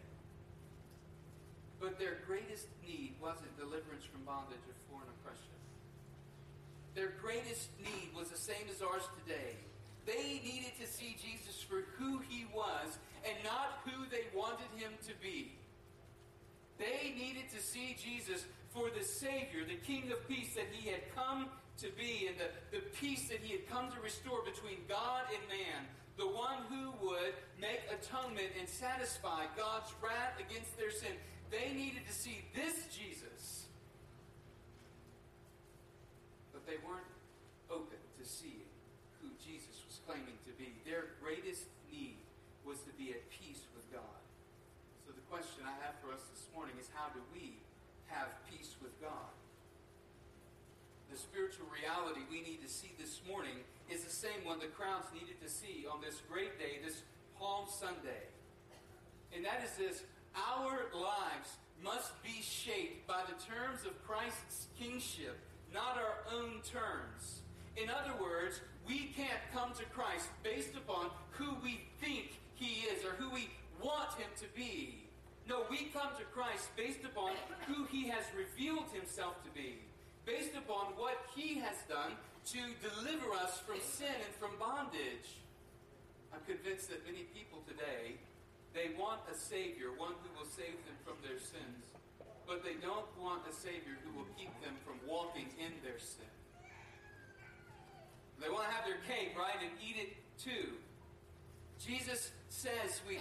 But 1.80 1.98
their 1.98 2.20
greatest 2.28 2.68
need 2.84 3.16
wasn't 3.20 3.52
deliverance 3.58 4.04
from 4.04 4.22
bondage 4.24 4.62
or 4.68 4.76
foreign 4.88 5.08
oppression. 5.20 5.53
Their 6.94 7.12
greatest 7.20 7.70
need 7.78 8.14
was 8.16 8.28
the 8.28 8.38
same 8.38 8.66
as 8.70 8.82
ours 8.82 9.02
today. 9.22 9.56
They 10.06 10.40
needed 10.44 10.72
to 10.80 10.86
see 10.86 11.16
Jesus 11.20 11.62
for 11.62 11.84
who 11.98 12.20
he 12.28 12.46
was 12.54 12.98
and 13.24 13.34
not 13.42 13.80
who 13.84 14.04
they 14.10 14.24
wanted 14.36 14.68
him 14.76 14.92
to 15.08 15.14
be. 15.22 15.52
They 16.78 17.14
needed 17.16 17.50
to 17.54 17.62
see 17.62 17.96
Jesus 17.98 18.44
for 18.70 18.90
the 18.96 19.04
Savior, 19.04 19.64
the 19.66 19.80
King 19.86 20.10
of 20.12 20.26
Peace 20.28 20.54
that 20.54 20.66
he 20.72 20.90
had 20.90 21.00
come 21.14 21.46
to 21.78 21.88
be 21.98 22.28
and 22.28 22.36
the, 22.38 22.76
the 22.76 22.82
peace 23.00 23.28
that 23.28 23.40
he 23.40 23.52
had 23.52 23.68
come 23.68 23.90
to 23.90 24.00
restore 24.00 24.44
between 24.44 24.78
God 24.88 25.22
and 25.32 25.42
man. 25.48 25.86
The 26.16 26.26
one 26.26 26.62
who 26.68 26.92
would 27.06 27.34
make 27.60 27.80
atonement 27.90 28.50
and 28.58 28.68
satisfy 28.68 29.46
God's 29.56 29.92
wrath 30.02 30.38
against 30.38 30.76
their 30.78 30.90
sin. 30.90 31.14
They 31.50 31.72
needed 31.74 32.06
to 32.06 32.12
see 32.12 32.44
this 32.54 32.86
Jesus. 32.94 33.63
But 36.64 36.72
they 36.72 36.80
weren't 36.80 37.12
open 37.68 38.00
to 38.00 38.24
seeing 38.24 38.64
who 39.20 39.28
Jesus 39.36 39.84
was 39.84 40.00
claiming 40.08 40.40
to 40.48 40.52
be. 40.56 40.72
Their 40.88 41.12
greatest 41.20 41.68
need 41.92 42.16
was 42.64 42.80
to 42.88 42.92
be 42.96 43.12
at 43.12 43.20
peace 43.28 43.68
with 43.76 43.84
God. 43.92 44.16
So 45.04 45.12
the 45.12 45.24
question 45.28 45.68
I 45.68 45.76
have 45.84 46.00
for 46.00 46.08
us 46.08 46.24
this 46.32 46.48
morning 46.56 46.80
is 46.80 46.88
how 46.96 47.12
do 47.12 47.20
we 47.36 47.60
have 48.08 48.32
peace 48.48 48.80
with 48.80 48.96
God? 49.04 49.28
the 51.14 51.20
spiritual 51.20 51.66
reality 51.70 52.26
we 52.26 52.42
need 52.42 52.58
to 52.58 52.66
see 52.66 52.90
this 52.98 53.20
morning 53.30 53.54
is 53.88 54.02
the 54.02 54.10
same 54.10 54.42
one 54.42 54.58
the 54.58 54.66
crowds 54.66 55.06
needed 55.14 55.38
to 55.38 55.48
see 55.48 55.86
on 55.86 56.02
this 56.02 56.18
great 56.26 56.58
day, 56.58 56.82
this 56.84 57.02
Palm 57.38 57.66
Sunday. 57.70 58.26
And 59.30 59.44
that 59.44 59.62
is 59.62 59.78
this 59.78 60.02
our 60.34 60.90
lives 60.90 61.54
must 61.84 62.10
be 62.24 62.42
shaped 62.42 63.06
by 63.06 63.22
the 63.30 63.38
terms 63.46 63.86
of 63.86 63.94
Christ's 64.02 64.66
kingship, 64.76 65.38
not 65.74 65.98
our 65.98 66.38
own 66.38 66.62
terms. 66.62 67.42
In 67.76 67.90
other 67.90 68.14
words, 68.22 68.60
we 68.86 69.10
can't 69.16 69.42
come 69.52 69.74
to 69.74 69.84
Christ 69.86 70.28
based 70.44 70.76
upon 70.76 71.10
who 71.30 71.56
we 71.62 71.80
think 72.00 72.38
he 72.54 72.86
is 72.86 73.04
or 73.04 73.10
who 73.18 73.28
we 73.34 73.50
want 73.82 74.14
him 74.14 74.30
to 74.38 74.46
be. 74.54 75.02
No, 75.48 75.66
we 75.68 75.90
come 75.92 76.14
to 76.16 76.24
Christ 76.32 76.70
based 76.76 77.04
upon 77.04 77.32
who 77.66 77.84
he 77.90 78.08
has 78.08 78.22
revealed 78.38 78.86
himself 78.94 79.42
to 79.42 79.50
be 79.50 79.82
based 80.24 80.54
upon 80.56 80.96
what 80.96 81.18
he 81.34 81.58
has 81.58 81.76
done 81.88 82.16
to 82.54 82.60
deliver 82.80 83.34
us 83.34 83.60
from 83.60 83.76
sin 83.82 84.14
and 84.24 84.32
from 84.40 84.56
bondage. 84.56 85.42
I'm 86.32 86.40
convinced 86.46 86.88
that 86.88 87.04
many 87.04 87.28
people 87.36 87.60
today, 87.68 88.16
they 88.72 88.96
want 88.96 89.20
a 89.28 89.36
Savior, 89.36 89.92
one 89.96 90.16
who 90.22 90.30
will 90.32 90.48
save 90.48 90.80
them 90.88 90.96
from 91.04 91.20
but 92.46 92.64
they 92.64 92.74
don't 92.74 93.06
want 93.20 93.42
a 93.48 93.52
Savior 93.52 93.96
who 94.04 94.18
will 94.18 94.28
keep 94.36 94.52
them 94.62 94.74
from 94.84 95.00
walking 95.08 95.48
in 95.58 95.72
their 95.82 95.98
sin. 95.98 96.28
They 98.40 98.48
want 98.48 98.68
to 98.68 98.74
have 98.74 98.84
their 98.84 99.00
cake, 99.08 99.32
right, 99.38 99.56
and 99.62 99.72
eat 99.80 99.96
it 99.96 100.16
too. 100.38 100.74
Jesus 101.78 102.30
says 102.48 103.00
we, 103.08 103.18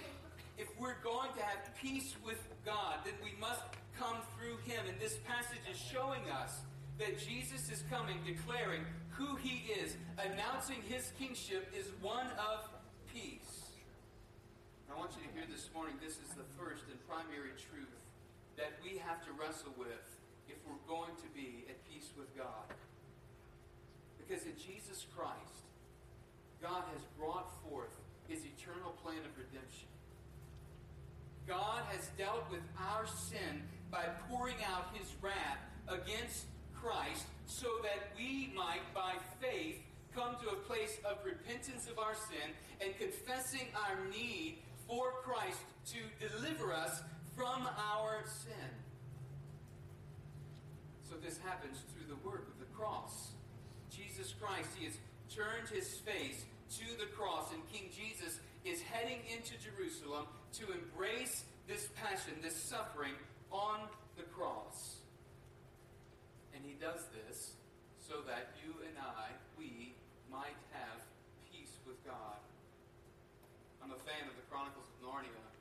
if 0.58 0.68
we're 0.78 1.00
going 1.02 1.30
to 1.36 1.42
have 1.42 1.58
peace 1.80 2.14
with 2.24 2.42
God, 2.64 2.98
then 3.04 3.14
we 3.22 3.38
must 3.40 3.62
come 3.98 4.16
through 4.36 4.58
Him. 4.64 4.84
And 4.88 4.98
this 5.00 5.18
passage 5.26 5.62
is 5.70 5.78
showing 5.78 6.28
us 6.30 6.60
that 6.98 7.18
Jesus 7.18 7.70
is 7.70 7.82
coming, 7.90 8.18
declaring 8.26 8.84
who 9.10 9.36
he 9.36 9.64
is, 9.80 9.96
announcing 10.18 10.82
his 10.88 11.12
kingship 11.18 11.72
is 11.76 11.86
one 12.00 12.26
of 12.38 12.68
peace. 13.12 13.70
I 14.90 14.96
want 14.96 15.10
you 15.16 15.26
to 15.26 15.32
hear 15.34 15.46
this 15.50 15.70
morning 15.74 15.94
this 16.02 16.14
is 16.22 16.30
the 16.36 16.46
first 16.58 16.84
and 16.90 16.98
primary 17.08 17.50
truth 17.58 17.90
that 18.56 18.72
we 18.82 18.98
have 18.98 19.24
to 19.26 19.32
wrestle 19.32 19.74
with 19.78 20.04
if 20.48 20.56
we're 20.66 20.82
going 20.88 21.14
to 21.16 21.28
be 21.34 21.64
at 21.68 21.76
peace 21.90 22.10
with 22.16 22.30
God. 22.36 22.68
Because 24.18 24.44
in 24.44 24.56
Jesus 24.56 25.06
Christ, 25.16 25.64
God 26.62 26.84
has 26.92 27.02
brought 27.18 27.50
forth 27.62 27.92
his 28.28 28.40
eternal 28.44 28.92
plan 29.02 29.18
of 29.18 29.36
redemption. 29.36 29.88
God 31.46 31.82
has 31.90 32.08
dealt 32.16 32.50
with 32.50 32.62
our 32.80 33.06
sin 33.06 33.62
by 33.90 34.04
pouring 34.30 34.56
out 34.66 34.94
his 34.94 35.08
wrath 35.20 35.60
against 35.88 36.46
Christ 36.72 37.26
so 37.46 37.68
that 37.82 38.16
we 38.16 38.52
might, 38.56 38.82
by 38.94 39.12
faith, 39.40 39.76
come 40.14 40.36
to 40.42 40.50
a 40.50 40.56
place 40.56 40.98
of 41.04 41.18
repentance 41.24 41.88
of 41.90 41.98
our 41.98 42.14
sin 42.14 42.54
and 42.80 42.96
confessing 42.98 43.68
our 43.74 43.98
need 44.08 44.58
for 44.86 45.12
Christ 45.22 45.58
to 45.92 46.28
deliver 46.28 46.72
us 46.72 47.02
from 47.36 47.68
our 47.94 48.22
sin. 48.26 48.70
So 51.08 51.16
this 51.16 51.38
happens 51.44 51.78
through 51.92 52.08
the 52.08 52.28
work 52.28 52.48
of 52.48 52.58
the 52.58 52.72
cross. 52.76 53.32
Jesus 53.90 54.34
Christ, 54.40 54.68
he 54.78 54.86
has 54.86 54.98
turned 55.28 55.68
his 55.68 55.94
face 55.98 56.44
to 56.78 56.98
the 56.98 57.06
cross, 57.16 57.52
and 57.52 57.60
King 57.72 57.90
Jesus 57.94 58.40
is 58.64 58.80
heading 58.82 59.18
into 59.30 59.54
Jerusalem 59.62 60.26
to 60.54 60.72
embrace 60.72 61.44
this 61.68 61.88
passion, 61.96 62.34
this 62.42 62.56
suffering 62.56 63.12
on 63.50 63.80
the 64.16 64.24
cross. 64.24 64.96
And 66.54 66.64
he 66.64 66.74
does 66.80 67.04
this 67.12 67.54
so 68.00 68.20
that 68.26 68.56
you 68.62 68.74
and 68.86 68.96
I, 68.98 69.32
we, 69.58 69.94
might 70.30 70.58
have 70.74 70.98
peace 71.52 71.78
with 71.86 72.02
God. 72.04 72.42
I'm 73.78 73.94
a 73.94 74.02
fan 74.02 74.26
of 74.26 74.34
the 74.34 74.42
Chronicles 74.50 74.90
of 74.90 75.06
Narnia. 75.06 75.53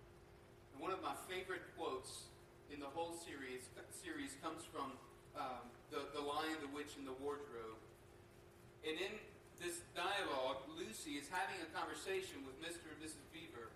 One 0.83 0.91
of 0.91 0.99
my 0.99 1.15
favorite 1.31 1.63
quotes 1.79 2.27
in 2.67 2.83
the 2.83 2.91
whole 2.91 3.15
series, 3.15 3.71
series 3.95 4.35
comes 4.43 4.67
from 4.67 4.91
um, 5.31 5.63
the, 5.87 6.11
the 6.11 6.19
Lion, 6.19 6.59
the 6.59 6.67
Witch, 6.75 6.99
and 6.99 7.07
the 7.07 7.15
Wardrobe. 7.23 7.79
And 8.83 8.99
in 8.99 9.15
this 9.63 9.79
dialogue, 9.95 10.59
Lucy 10.75 11.15
is 11.15 11.31
having 11.31 11.55
a 11.63 11.71
conversation 11.71 12.43
with 12.43 12.59
Mr. 12.59 12.91
and 12.91 12.99
Mrs. 12.99 13.23
Beaver. 13.31 13.71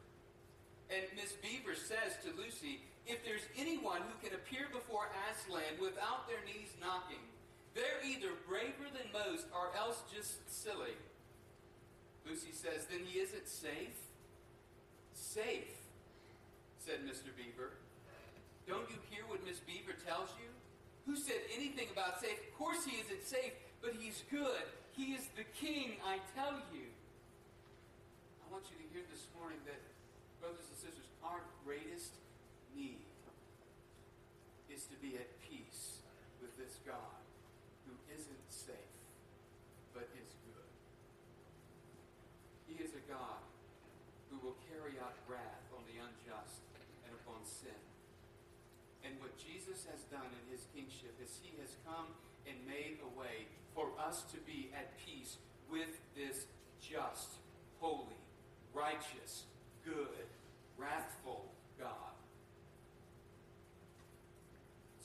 And 0.91 1.07
Miss 1.15 1.31
Beaver 1.39 1.79
says 1.79 2.19
to 2.27 2.35
Lucy, 2.35 2.83
if 3.07 3.23
there's 3.23 3.47
anyone 3.55 4.03
who 4.03 4.15
can 4.19 4.35
appear 4.35 4.67
before 4.67 5.07
Aslan 5.31 5.79
without 5.79 6.27
their 6.27 6.43
knees 6.43 6.75
knocking, 6.83 7.23
they're 7.71 8.03
either 8.03 8.35
braver 8.51 8.91
than 8.91 9.07
most 9.15 9.47
or 9.55 9.71
else 9.79 10.03
just 10.11 10.43
silly. 10.51 10.99
Lucy 12.27 12.51
says, 12.51 12.83
then 12.91 13.07
he 13.07 13.23
isn't 13.23 13.47
safe? 13.47 13.95
Safe, 15.15 15.76
said 16.87 17.03
Mr. 17.03 17.35
Beaver. 17.35 17.75
Don't 18.63 18.87
you 18.87 18.95
hear 19.11 19.27
what 19.27 19.43
Miss 19.43 19.59
Beaver 19.59 19.91
tells 20.07 20.31
you? 20.39 20.47
Who 21.03 21.19
said 21.19 21.43
anything 21.51 21.91
about 21.91 22.23
safe? 22.23 22.39
Of 22.39 22.55
course 22.55 22.87
he 22.87 22.95
isn't 23.03 23.27
safe, 23.27 23.51
but 23.83 23.91
he's 23.99 24.23
good. 24.31 24.63
He 24.95 25.11
is 25.11 25.27
the 25.35 25.43
king, 25.59 25.99
I 26.07 26.23
tell 26.31 26.55
you. 26.71 26.87
I 28.39 28.45
want 28.47 28.71
you 28.71 28.79
to 28.79 28.87
hear 28.95 29.03
this 29.11 29.27
morning 29.35 29.59
that, 29.67 29.83
brothers 30.39 30.63
and 30.63 30.79
sisters, 30.79 31.11
our 31.27 31.43
greatest 31.67 32.15
need 32.71 33.03
is 34.71 34.87
to 34.87 34.95
be 35.03 35.19
at 35.19 35.27
peace 35.43 35.99
with 36.39 36.55
this 36.55 36.79
God 36.87 37.19
who 37.83 37.99
isn't 38.15 38.43
safe, 38.47 38.95
but 39.91 40.07
is 40.15 40.31
good. 40.55 40.71
He 42.71 42.79
is 42.79 42.95
a 42.95 43.03
God 43.11 43.43
who 44.31 44.39
will 44.39 44.55
carry 44.71 44.95
out 45.03 45.19
wrath 45.27 45.67
on 45.75 45.83
the 45.91 45.99
unjust 45.99 46.63
and 47.07 47.15
upon 47.23 47.39
sin. 47.47 47.79
And 49.07 49.15
what 49.23 49.31
Jesus 49.39 49.87
has 49.87 50.03
done 50.17 50.33
in 50.33 50.45
his 50.49 50.65
kingship 50.73 51.13
is 51.21 51.37
he 51.45 51.53
has 51.61 51.77
come 51.85 52.09
and 52.49 52.57
made 52.65 52.97
a 53.05 53.11
way 53.13 53.45
for 53.77 53.93
us 54.01 54.25
to 54.33 54.37
be 54.49 54.73
at 54.73 54.97
peace 54.97 55.37
with 55.69 55.93
this 56.17 56.49
just, 56.81 57.37
holy, 57.79 58.17
righteous, 58.73 59.45
good, 59.85 60.25
wrathful 60.77 61.45
God. 61.77 62.17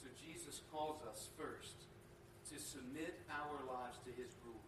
So 0.00 0.08
Jesus 0.16 0.60
calls 0.72 1.02
us 1.04 1.28
first 1.36 1.84
to 2.48 2.56
submit 2.60 3.20
our 3.28 3.60
lives 3.68 3.98
to 4.08 4.10
his 4.16 4.32
rule. 4.44 4.64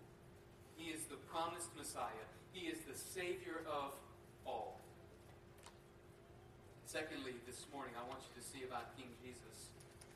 He 0.76 0.90
is 0.90 1.04
the 1.04 1.16
promised 1.32 1.72
Messiah. 1.76 2.28
He 2.52 2.66
is 2.66 2.78
the 2.84 2.96
Savior 2.96 3.64
of 3.64 3.92
all. 4.46 4.80
Secondly, 6.84 7.34
this 7.46 7.64
morning, 7.72 7.94
I 7.96 8.04
want 8.08 8.20
you 8.28 8.40
to 8.40 8.44
see 8.46 8.62
about 8.68 8.96
King 8.96 9.08
Jesus. 9.24 9.73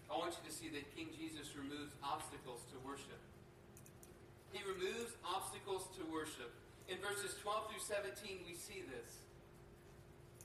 I 0.09 0.17
want 0.17 0.33
you 0.33 0.45
to 0.49 0.55
see 0.55 0.69
that 0.73 0.89
King 0.97 1.13
Jesus 1.13 1.53
removes 1.53 1.93
obstacles 2.01 2.65
to 2.73 2.77
worship. 2.81 3.21
He 4.53 4.65
removes 4.65 5.13
obstacles 5.25 5.89
to 6.01 6.03
worship. 6.09 6.49
In 6.89 6.97
verses 7.05 7.37
12 7.45 7.69
through 7.69 7.85
17, 7.85 8.49
we 8.49 8.57
see 8.57 8.81
this. 8.89 9.29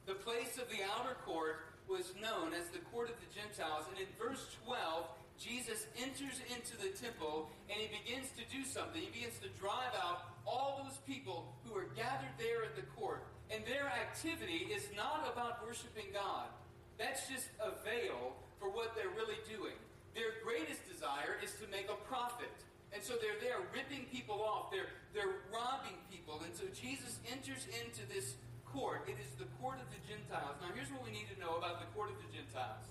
The 0.06 0.20
place 0.20 0.60
of 0.60 0.68
the 0.68 0.84
outer 0.84 1.16
court 1.24 1.72
was 1.88 2.12
known 2.20 2.52
as 2.52 2.68
the 2.76 2.84
court 2.92 3.08
of 3.08 3.16
the 3.24 3.32
Gentiles. 3.32 3.88
And 3.88 3.96
in 3.96 4.12
verse 4.20 4.44
12, 4.68 5.08
Jesus 5.40 5.88
enters 5.96 6.44
into 6.52 6.76
the 6.76 6.92
temple 7.00 7.50
and 7.72 7.80
he 7.80 7.88
begins 7.88 8.28
to 8.36 8.44
do 8.52 8.68
something. 8.68 9.00
He 9.00 9.12
begins 9.12 9.40
to 9.40 9.50
drive 9.60 9.96
out 9.96 10.36
all 10.46 10.84
those 10.84 11.00
people 11.08 11.56
who 11.64 11.76
are 11.76 11.88
gathered 11.96 12.36
there 12.38 12.68
at 12.68 12.76
the 12.76 12.84
court. 13.00 13.24
And 13.50 13.64
their 13.64 13.88
activity 13.88 14.68
is 14.72 14.84
not 14.96 15.32
about 15.32 15.64
worshiping 15.66 16.12
God. 16.14 16.52
That's 17.00 17.28
just 17.28 17.48
a 17.64 17.72
veil 17.84 18.36
for 18.64 18.72
what 18.72 18.96
they're 18.96 19.12
really 19.12 19.44
doing. 19.44 19.76
Their 20.16 20.40
greatest 20.40 20.88
desire 20.88 21.36
is 21.44 21.52
to 21.60 21.68
make 21.68 21.92
a 21.92 22.00
profit. 22.08 22.48
And 22.96 23.04
so 23.04 23.20
they're 23.20 23.36
there 23.44 23.60
ripping 23.76 24.08
people 24.08 24.40
off. 24.40 24.72
They're, 24.72 24.88
they're 25.12 25.44
robbing 25.52 26.00
people. 26.08 26.40
And 26.48 26.56
so 26.56 26.64
Jesus 26.72 27.20
enters 27.28 27.68
into 27.84 28.08
this 28.08 28.40
court. 28.64 29.04
It 29.12 29.20
is 29.20 29.36
the 29.36 29.52
court 29.60 29.84
of 29.84 29.92
the 29.92 30.00
Gentiles. 30.08 30.56
Now, 30.64 30.72
here's 30.72 30.88
what 30.96 31.04
we 31.04 31.12
need 31.12 31.28
to 31.36 31.38
know 31.44 31.60
about 31.60 31.84
the 31.84 31.92
court 31.92 32.16
of 32.16 32.18
the 32.24 32.32
Gentiles 32.32 32.88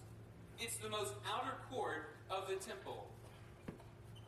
it's 0.60 0.76
the 0.76 0.90
most 0.90 1.10
outer 1.26 1.56
court 1.72 2.14
of 2.30 2.46
the 2.46 2.54
temple. 2.54 3.08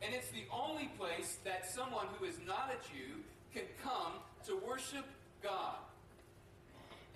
And 0.02 0.14
it's 0.14 0.30
the 0.30 0.48
only 0.50 0.90
place 0.98 1.38
that 1.44 1.68
someone 1.68 2.06
who 2.18 2.24
is 2.24 2.40
not 2.44 2.72
a 2.74 2.78
Jew 2.90 3.22
can 3.52 3.68
come 3.84 4.18
to 4.46 4.58
worship 4.66 5.04
God. 5.44 5.78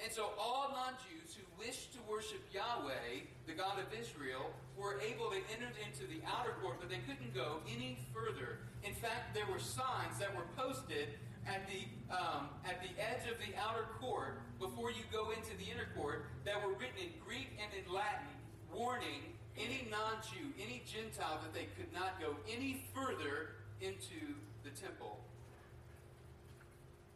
And 0.02 0.12
so 0.12 0.30
all 0.38 0.70
non-Jews 0.70 1.34
who 1.34 1.44
wished 1.58 1.92
to 1.94 1.98
worship 2.08 2.40
Yahweh, 2.54 3.26
the 3.46 3.52
God 3.52 3.78
of 3.82 3.90
Israel, 3.92 4.54
were 4.76 5.00
able 5.02 5.30
to 5.30 5.40
enter 5.50 5.68
into 5.82 6.06
the 6.06 6.22
outer 6.22 6.54
court, 6.62 6.78
but 6.78 6.88
they 6.88 7.02
couldn't 7.02 7.34
go 7.34 7.58
any 7.66 7.98
further. 8.14 8.62
In 8.84 8.94
fact, 8.94 9.34
there 9.34 9.46
were 9.50 9.58
signs 9.58 10.18
that 10.22 10.30
were 10.34 10.46
posted 10.56 11.18
at 11.48 11.66
the 11.66 11.88
um, 12.12 12.52
at 12.64 12.78
the 12.84 12.92
edge 13.00 13.24
of 13.26 13.40
the 13.40 13.56
outer 13.56 13.88
court 14.00 14.40
before 14.60 14.92
you 14.92 15.02
go 15.10 15.32
into 15.32 15.56
the 15.56 15.66
inner 15.66 15.88
court 15.96 16.28
that 16.44 16.56
were 16.60 16.72
written 16.76 17.00
in 17.00 17.12
Greek 17.24 17.56
and 17.58 17.68
in 17.72 17.84
Latin, 17.92 18.32
warning 18.72 19.34
any 19.58 19.88
non-Jew, 19.90 20.54
any 20.62 20.84
Gentile, 20.86 21.42
that 21.42 21.52
they 21.52 21.66
could 21.74 21.90
not 21.90 22.20
go 22.22 22.38
any 22.46 22.86
further 22.94 23.58
into 23.82 24.38
the 24.62 24.70
temple. 24.70 25.18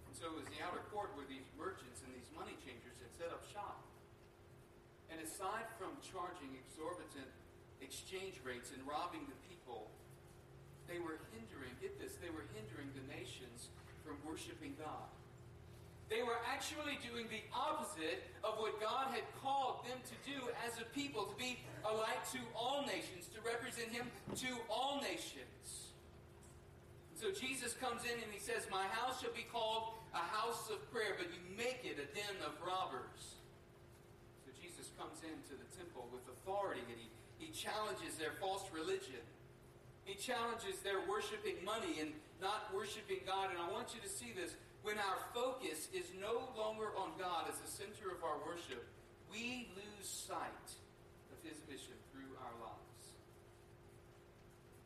And 0.08 0.14
so 0.16 0.26
it 0.32 0.36
was 0.36 0.48
the 0.50 0.60
outer 0.64 0.82
court 0.90 1.14
where 1.14 1.28
these 1.28 1.46
merchants 1.54 2.02
and 2.02 2.10
these 2.12 2.28
money 2.34 2.58
changers 2.66 2.98
had 2.98 3.12
set 3.14 3.30
up 3.30 3.46
shop. 3.52 3.84
And 5.12 5.20
aside 5.42 5.66
from 5.74 5.90
charging 6.06 6.54
exorbitant 6.54 7.26
exchange 7.82 8.38
rates 8.46 8.70
and 8.70 8.78
robbing 8.86 9.26
the 9.26 9.38
people, 9.50 9.90
they 10.86 11.02
were 11.02 11.18
hindering, 11.34 11.74
get 11.82 11.98
this, 11.98 12.14
they 12.22 12.30
were 12.30 12.46
hindering 12.54 12.86
the 12.94 13.02
nations 13.10 13.74
from 14.06 14.14
worshiping 14.22 14.78
God. 14.78 15.10
They 16.06 16.22
were 16.22 16.38
actually 16.46 16.94
doing 17.02 17.26
the 17.26 17.42
opposite 17.50 18.22
of 18.46 18.54
what 18.62 18.78
God 18.78 19.10
had 19.10 19.26
called 19.42 19.82
them 19.82 19.98
to 19.98 20.16
do 20.22 20.38
as 20.62 20.78
a 20.78 20.86
people, 20.94 21.26
to 21.26 21.34
be 21.34 21.58
a 21.82 21.90
light 21.90 22.22
to 22.30 22.38
all 22.54 22.86
nations, 22.86 23.26
to 23.34 23.42
represent 23.42 23.90
Him 23.90 24.06
to 24.46 24.50
all 24.70 25.02
nations. 25.02 25.90
So 27.18 27.34
Jesus 27.34 27.74
comes 27.74 28.06
in 28.06 28.14
and 28.14 28.30
He 28.30 28.38
says, 28.38 28.70
My 28.70 28.86
house 28.94 29.18
shall 29.18 29.34
be 29.34 29.46
called 29.50 29.98
a 30.14 30.22
house 30.22 30.70
of 30.70 30.78
prayer, 30.92 31.18
but 31.18 31.34
you 31.34 31.42
make 31.56 31.82
it 31.82 31.98
a 31.98 32.06
den 32.14 32.38
of 32.46 32.54
robbers. 32.62 33.41
Comes 35.02 35.26
into 35.26 35.58
the 35.58 35.66
temple 35.74 36.06
with 36.14 36.22
authority 36.30 36.86
and 36.86 36.94
He, 36.94 37.10
he 37.42 37.50
challenges 37.50 38.14
their 38.22 38.38
false 38.38 38.62
religion. 38.70 39.18
He 40.06 40.14
challenges 40.14 40.78
their 40.86 41.02
worshiping 41.10 41.58
money 41.66 41.98
and 41.98 42.14
not 42.38 42.70
worshiping 42.70 43.18
God. 43.26 43.50
And 43.50 43.58
I 43.58 43.66
want 43.66 43.98
you 43.98 44.00
to 44.06 44.06
see 44.06 44.30
this 44.30 44.54
when 44.86 45.02
our 45.02 45.18
focus 45.34 45.90
is 45.90 46.06
no 46.22 46.46
longer 46.54 46.94
on 46.94 47.18
God 47.18 47.50
as 47.50 47.58
the 47.58 47.66
center 47.66 48.14
of 48.14 48.22
our 48.22 48.38
worship, 48.46 48.86
we 49.26 49.74
lose 49.74 50.06
sight 50.06 50.70
of 51.34 51.38
His 51.42 51.58
mission 51.66 51.98
through 52.14 52.38
our 52.38 52.54
lives. 52.62 53.02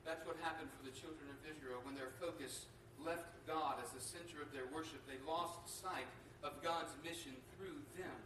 That's 0.08 0.24
what 0.24 0.40
happened 0.40 0.72
for 0.80 0.84
the 0.88 0.96
children 0.96 1.28
of 1.28 1.36
Israel 1.44 1.84
when 1.84 1.92
their 1.92 2.16
focus 2.16 2.72
left 3.04 3.36
God 3.44 3.84
as 3.84 3.92
the 3.92 4.00
center 4.00 4.40
of 4.40 4.48
their 4.56 4.64
worship. 4.72 5.04
They 5.04 5.20
lost 5.28 5.68
sight 5.68 6.08
of 6.40 6.56
God's 6.64 6.96
mission 7.04 7.36
through 7.52 7.84
them. 8.00 8.16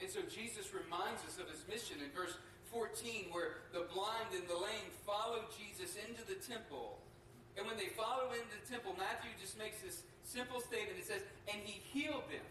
And 0.00 0.10
so 0.10 0.22
Jesus 0.30 0.70
reminds 0.70 1.26
us 1.26 1.38
of 1.42 1.50
his 1.50 1.62
mission 1.66 1.98
in 1.98 2.10
verse 2.14 2.38
14, 2.70 3.32
where 3.32 3.64
the 3.72 3.88
blind 3.90 4.30
and 4.36 4.46
the 4.46 4.54
lame 4.54 4.92
follow 5.06 5.42
Jesus 5.56 5.96
into 5.98 6.22
the 6.26 6.38
temple. 6.38 6.98
And 7.56 7.66
when 7.66 7.76
they 7.76 7.90
follow 7.98 8.30
into 8.30 8.54
the 8.54 8.66
temple, 8.70 8.94
Matthew 8.94 9.34
just 9.40 9.58
makes 9.58 9.82
this 9.82 10.06
simple 10.22 10.60
statement. 10.60 10.94
It 11.00 11.08
says, 11.08 11.22
and 11.50 11.58
he 11.64 11.82
healed 11.90 12.28
them. 12.30 12.46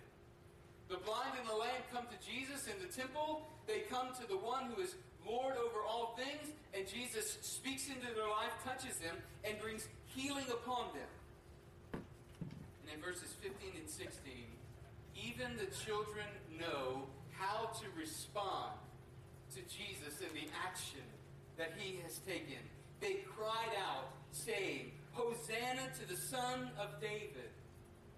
The 0.89 0.99
blind 1.03 1.39
and 1.39 1.47
the 1.47 1.55
lame 1.55 1.83
come 1.93 2.07
to 2.11 2.19
Jesus 2.19 2.67
in 2.67 2.75
the 2.83 2.91
temple. 2.91 3.47
They 3.67 3.87
come 3.87 4.11
to 4.19 4.27
the 4.27 4.37
one 4.37 4.71
who 4.71 4.81
is 4.81 4.95
Lord 5.27 5.55
over 5.55 5.83
all 5.83 6.15
things, 6.15 6.55
and 6.73 6.87
Jesus 6.87 7.37
speaks 7.41 7.87
into 7.87 8.07
their 8.15 8.27
life, 8.27 8.51
touches 8.63 8.97
them, 8.97 9.15
and 9.43 9.59
brings 9.59 9.87
healing 10.15 10.47
upon 10.47 10.87
them. 10.95 12.01
And 12.83 12.95
in 12.95 13.01
verses 13.01 13.35
15 13.43 13.75
and 13.75 13.89
16, 13.89 14.33
even 15.15 15.57
the 15.57 15.67
children 15.83 16.27
know 16.57 17.03
how 17.37 17.67
to 17.79 17.85
respond 17.97 18.73
to 19.55 19.61
Jesus 19.61 20.21
and 20.21 20.33
the 20.35 20.49
action 20.65 21.05
that 21.57 21.73
he 21.77 21.99
has 22.03 22.17
taken. 22.19 22.61
They 22.99 23.25
cried 23.35 23.73
out, 23.77 24.09
saying, 24.31 24.91
Hosanna 25.11 25.89
to 25.99 26.07
the 26.07 26.17
Son 26.17 26.69
of 26.79 27.01
David. 27.01 27.49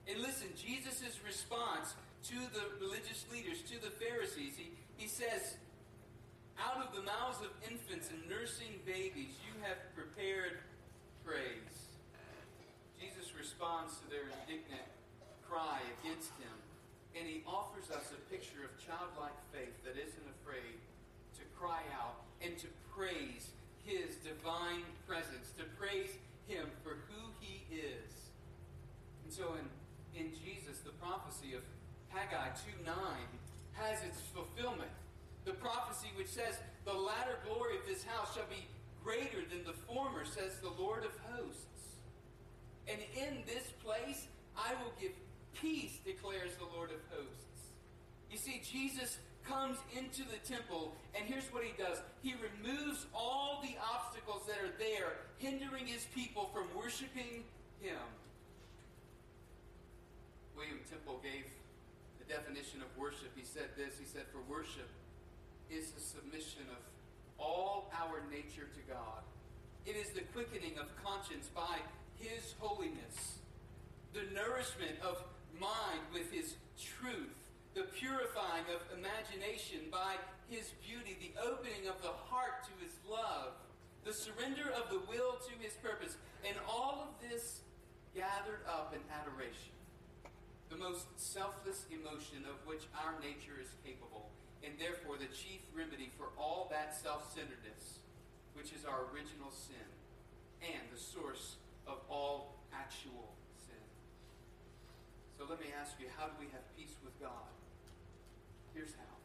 And 0.08 0.22
listen, 0.22 0.48
Jesus' 0.56 1.20
response 1.26 1.94
to 2.28 2.36
the 2.52 2.66
religious 2.82 3.26
leaders, 3.32 3.62
to 3.72 3.80
the 3.80 3.92
Pharisees, 3.92 4.56
he, 4.58 4.72
he 4.98 5.08
says, 5.08 5.56
Out 6.60 6.84
of 6.84 6.96
the 6.96 7.04
mouths 7.04 7.40
of 7.40 7.52
infants 7.70 8.10
and 8.12 8.20
nursing 8.28 8.80
babies, 8.86 9.36
you 9.48 9.54
have 9.64 9.78
prepared 9.96 10.60
praise. 11.24 11.88
Jesus 13.00 13.32
responds 13.38 13.96
to 14.00 14.10
their 14.10 14.28
indignant 14.44 14.84
cry 15.50 15.82
against 16.00 16.30
him, 16.38 16.54
and 17.18 17.28
he 17.28 17.42
offers 17.48 17.90
us 17.90 18.12
a 18.14 18.22
picture 18.30 18.66
of 18.66 18.72
childlike 18.78 19.36
faith 19.52 19.74
that 19.84 19.98
isn't 19.98 20.28
afraid 20.42 20.78
to 21.38 21.44
cry 21.58 21.82
out 21.96 22.26
and 22.42 22.58
to 22.60 22.68
praise 22.96 23.52
his 23.84 24.16
divine 24.22 24.86
presence, 25.08 25.52
to 25.58 25.66
praise 25.78 26.14
him 26.48 26.70
for 26.84 27.02
who 27.10 27.34
he 27.40 27.66
is. 27.74 28.12
And 29.26 29.34
so 29.34 29.54
in 29.58 29.66
in 30.16 30.32
Jesus, 30.34 30.80
the 30.84 30.92
prophecy 30.98 31.54
of 31.54 31.62
Haggai 32.10 32.50
2 32.66 32.86
9 32.86 32.96
has 33.74 34.04
its 34.04 34.20
fulfillment. 34.34 34.90
The 35.46 35.54
prophecy 35.54 36.10
which 36.16 36.28
says, 36.28 36.60
The 36.86 36.94
latter 36.94 37.38
glory 37.46 37.78
of 37.78 37.86
this 37.88 38.04
house 38.04 38.34
shall 38.36 38.50
be 38.50 38.66
greater 39.04 39.46
than 39.50 39.64
the 39.64 39.78
former, 39.88 40.26
says 40.26 40.60
the 40.60 40.74
Lord 40.82 41.06
of 41.06 41.12
hosts. 41.32 41.96
And 42.88 43.00
in 43.16 43.44
this 43.46 43.72
place 43.84 44.28
I 44.58 44.74
will 44.84 44.92
give 45.00 45.14
peace, 45.62 46.00
declares 46.06 46.52
the 46.56 46.66
Lord 46.76 46.92
of 46.92 47.00
hosts. 47.10 47.74
You 48.32 48.38
see, 48.38 48.62
Jesus 48.64 49.18
comes 49.44 49.78
into 49.98 50.22
the 50.30 50.38
temple, 50.46 50.94
and 51.16 51.26
here's 51.26 51.46
what 51.52 51.64
he 51.64 51.74
does 51.82 51.98
He 52.22 52.36
removes 52.38 53.06
all 53.14 53.60
the 53.64 53.76
obstacles 53.82 54.44
that 54.48 54.58
are 54.58 54.74
there, 54.78 55.18
hindering 55.38 55.88
his 55.88 56.06
people 56.14 56.50
from 56.54 56.66
worshiping 56.78 57.44
him. 57.82 58.06
William 60.56 60.80
Temple 60.90 61.20
gave 61.24 61.48
the 62.20 62.28
definition 62.28 62.82
of 62.82 62.92
worship. 63.00 63.32
He 63.36 63.46
said 63.46 63.72
this 63.78 63.98
He 63.98 64.06
said, 64.06 64.24
For 64.32 64.44
worship 64.52 64.90
is 65.72 65.92
the 65.92 66.02
submission 66.02 66.68
of 66.70 66.82
all 67.40 67.90
our 67.96 68.22
nature 68.30 68.68
to 68.68 68.82
God. 68.92 69.24
It 69.86 69.96
is 69.96 70.12
the 70.12 70.22
quickening 70.36 70.78
of 70.78 70.92
conscience 71.02 71.48
by 71.56 71.80
His 72.20 72.54
holiness, 72.60 73.40
the 74.14 74.28
nourishment 74.36 75.00
of 75.02 75.24
mind 75.60 76.02
with 76.14 76.32
His 76.32 76.56
truth, 76.80 77.36
the 77.76 77.84
purifying 77.94 78.66
of 78.74 78.82
imagination 78.98 79.92
by 79.92 80.16
His 80.50 80.72
beauty, 80.82 81.20
the 81.20 81.36
opening 81.44 81.88
of 81.88 82.02
the 82.02 82.16
heart 82.32 82.64
to 82.66 82.74
His 82.84 82.96
love, 83.04 83.54
the 84.04 84.14
surrender 84.14 84.72
of 84.72 84.90
the 84.90 85.04
will 85.12 85.38
to 85.44 85.54
His 85.60 85.74
purpose, 85.84 86.18
and 86.48 86.56
all 86.68 87.06
of 87.06 87.30
this 87.30 87.62
gathered 88.16 88.66
up 88.68 88.96
in 88.96 89.02
adoration 89.14 89.76
the 90.70 90.78
most 90.78 91.08
selfless 91.18 91.86
emotion 91.90 92.46
of 92.46 92.62
which 92.66 92.86
our 92.94 93.18
nature 93.20 93.58
is 93.58 93.74
capable, 93.84 94.30
and 94.64 94.74
therefore 94.78 95.18
the 95.18 95.30
chief 95.34 95.66
remedy 95.74 96.14
for 96.16 96.30
all 96.38 96.70
that 96.70 96.96
self 96.96 97.34
centeredness, 97.34 98.06
which 98.54 98.72
is 98.72 98.86
our 98.86 99.10
original 99.10 99.50
sin 99.50 99.90
and 100.62 100.86
the 100.94 101.00
source 101.00 101.58
of 101.88 101.98
all 102.10 102.62
actual. 102.74 103.34
So 105.40 105.48
let 105.48 105.64
me 105.64 105.72
ask 105.72 105.96
you 106.04 106.12
how 106.20 106.28
do 106.28 106.36
we 106.36 106.52
have 106.52 106.68
peace 106.76 107.00
with 107.00 107.16
God? 107.24 107.48
Here's 108.76 108.92
how 108.92 109.16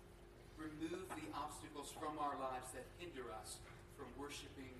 remove 0.54 1.10
the 1.10 1.26
obstacles 1.34 1.90
from 1.90 2.14
our 2.22 2.38
lives 2.38 2.70
that 2.70 2.86
hinder 3.02 3.26
us 3.34 3.58
from 3.98 4.06
worshiping 4.14 4.78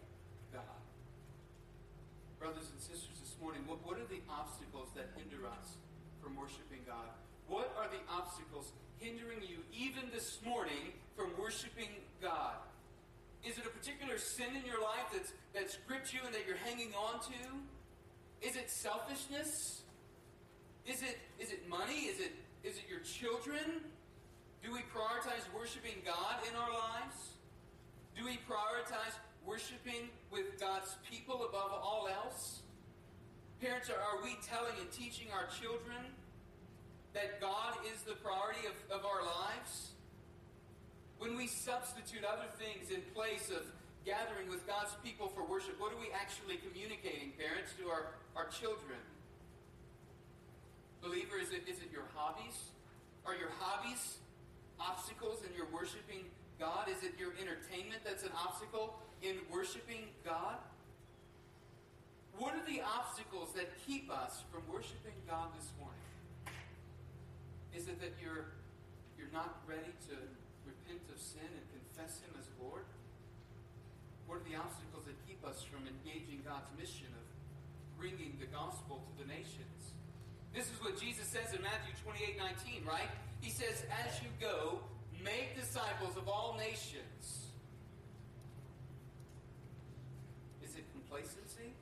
God. 0.55 0.79
Brothers 2.39 2.71
and 2.71 2.79
sisters, 2.79 3.19
this 3.19 3.35
morning, 3.43 3.67
what, 3.67 3.83
what 3.83 3.99
are 3.99 4.07
the 4.07 4.23
obstacles 4.31 4.95
that 4.95 5.11
hinder 5.19 5.43
us 5.51 5.75
from 6.23 6.39
worshiping 6.39 6.87
God? 6.87 7.11
What 7.51 7.75
are 7.75 7.91
the 7.91 7.99
obstacles 8.07 8.71
hindering 9.03 9.43
you 9.43 9.67
even 9.75 10.15
this 10.15 10.39
morning 10.47 10.95
from 11.19 11.35
worshiping 11.35 11.91
God? 12.23 12.63
Is 13.43 13.59
it 13.59 13.67
a 13.67 13.75
particular 13.75 14.23
sin 14.23 14.55
in 14.55 14.63
your 14.63 14.79
life 14.79 15.11
that's, 15.11 15.35
that's 15.51 15.83
gripped 15.91 16.15
you 16.15 16.23
and 16.23 16.31
that 16.31 16.47
you're 16.47 16.63
hanging 16.63 16.95
on 16.95 17.19
to? 17.27 17.43
Is 18.47 18.55
it 18.55 18.71
selfishness? 18.71 19.83
Is 20.87 21.03
it, 21.03 21.19
is 21.41 21.51
it 21.51 21.69
money? 21.69 22.13
Is 22.13 22.21
it, 22.21 22.33
is 22.63 22.77
it 22.77 22.85
your 22.89 23.01
children? 23.01 23.81
Do 24.63 24.73
we 24.73 24.81
prioritize 24.93 25.45
worshiping 25.57 26.01
God 26.05 26.37
in 26.49 26.57
our 26.57 26.73
lives? 26.73 27.37
Do 28.17 28.25
we 28.25 28.39
prioritize 28.49 29.17
worshiping 29.45 30.09
with 30.31 30.61
God's 30.61 30.97
people 31.11 31.45
above 31.49 31.73
all 31.73 32.09
else? 32.09 32.61
Parents, 33.61 33.89
are, 33.89 34.23
we 34.23 34.37
telling 34.45 34.73
and 34.81 34.91
teaching 34.93 35.29
our 35.33 35.49
children 35.61 36.05
that 37.15 37.41
God 37.41 37.77
is 37.93 38.03
the 38.03 38.15
priority 38.15 38.69
of, 38.69 39.01
of 39.01 39.07
our 39.07 39.25
lives? 39.25 39.93
When 41.19 41.37
we 41.37 41.47
substitute 41.47 42.25
other 42.25 42.49
things 42.59 42.91
in 42.91 43.01
place 43.15 43.49
of 43.49 43.65
gathering 44.05 44.51
with 44.51 44.67
God's 44.67 44.93
people 45.03 45.29
for 45.29 45.45
worship, 45.45 45.81
what 45.81 45.93
are 45.93 46.01
we 46.01 46.13
actually 46.13 46.61
communicating, 46.61 47.33
parents, 47.41 47.73
to 47.81 47.89
our, 47.89 48.17
our 48.37 48.49
children? 48.49 49.01
Believer, 51.05 51.37
is 51.37 51.53
it, 51.53 51.69
is 51.69 51.85
it 51.85 51.93
your 51.93 52.09
hobbies? 52.17 52.73
Are 53.29 53.37
your 53.37 53.53
hobbies 53.61 54.25
obstacles 54.81 55.45
in 55.45 55.53
your 55.53 55.69
worshiping 55.69 56.25
God? 56.57 56.89
Is 56.89 57.05
it 57.05 57.13
your 57.21 57.37
entertainment 57.37 58.01
that's 58.09 58.25
an 58.25 58.33
obstacle 58.33 58.97
in 59.21 59.37
worshiping 59.53 60.09
God? 60.25 60.57
What 62.41 62.57
are 62.57 62.65
the 62.65 62.81
obstacles 62.81 63.53
that 63.53 63.69
keep 63.85 64.09
us 64.09 64.49
from 64.49 64.65
worshiping 64.73 65.13
God 65.29 65.53
this 65.53 65.69
morning? 65.77 66.09
Is 67.77 67.85
it 67.85 68.01
that 68.01 68.17
you're 68.17 68.57
you're 69.21 69.31
not 69.31 69.61
ready 69.69 69.93
to 70.09 70.17
repent 70.65 71.05
of 71.13 71.21
sin 71.21 71.47
and 71.47 71.65
confess 71.69 72.25
Him 72.25 72.33
as 72.41 72.49
Lord? 72.57 72.89
What 74.25 74.41
are 74.41 74.47
the 74.49 74.57
obstacles 74.57 75.05
that 75.05 75.21
keep 75.29 75.45
us 75.45 75.61
from 75.69 75.85
engaging 75.85 76.41
God's 76.49 76.73
mission 76.81 77.13
of 77.13 77.27
bringing 78.01 78.41
the 78.41 78.49
gospel 78.49 79.05
to 79.05 79.13
the 79.21 79.29
nations? 79.29 79.84
This 80.55 80.71
is 80.71 80.81
what 80.81 80.95
Jesus 81.01 81.27
says 81.27 81.53
in 81.53 81.61
Matthew 81.63 81.91
28 82.05 82.39
19, 82.39 82.87
right? 82.87 83.11
He 83.41 83.51
says, 83.51 83.83
As 84.07 84.23
you 84.23 84.31
go, 84.41 84.79
make 85.19 85.59
disciples 85.59 86.17
of 86.17 86.29
all 86.29 86.55
nations. 86.57 87.51
Is 90.63 90.77
it 90.77 90.87
complacency? 90.93 91.75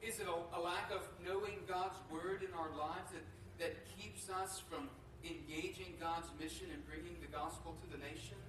Is 0.00 0.18
it 0.18 0.26
a, 0.26 0.56
a 0.56 0.60
lack 0.60 0.90
of 0.90 1.04
knowing 1.24 1.60
God's 1.68 1.96
word 2.10 2.40
in 2.40 2.52
our 2.56 2.72
lives 2.72 3.12
that, 3.12 3.24
that 3.60 3.76
keeps 4.00 4.30
us 4.30 4.62
from 4.70 4.88
engaging 5.22 5.92
God's 6.00 6.28
mission 6.40 6.68
and 6.72 6.80
bringing 6.88 7.16
the 7.20 7.28
gospel 7.28 7.76
to 7.84 7.86
the 7.92 8.00
nations? 8.00 8.48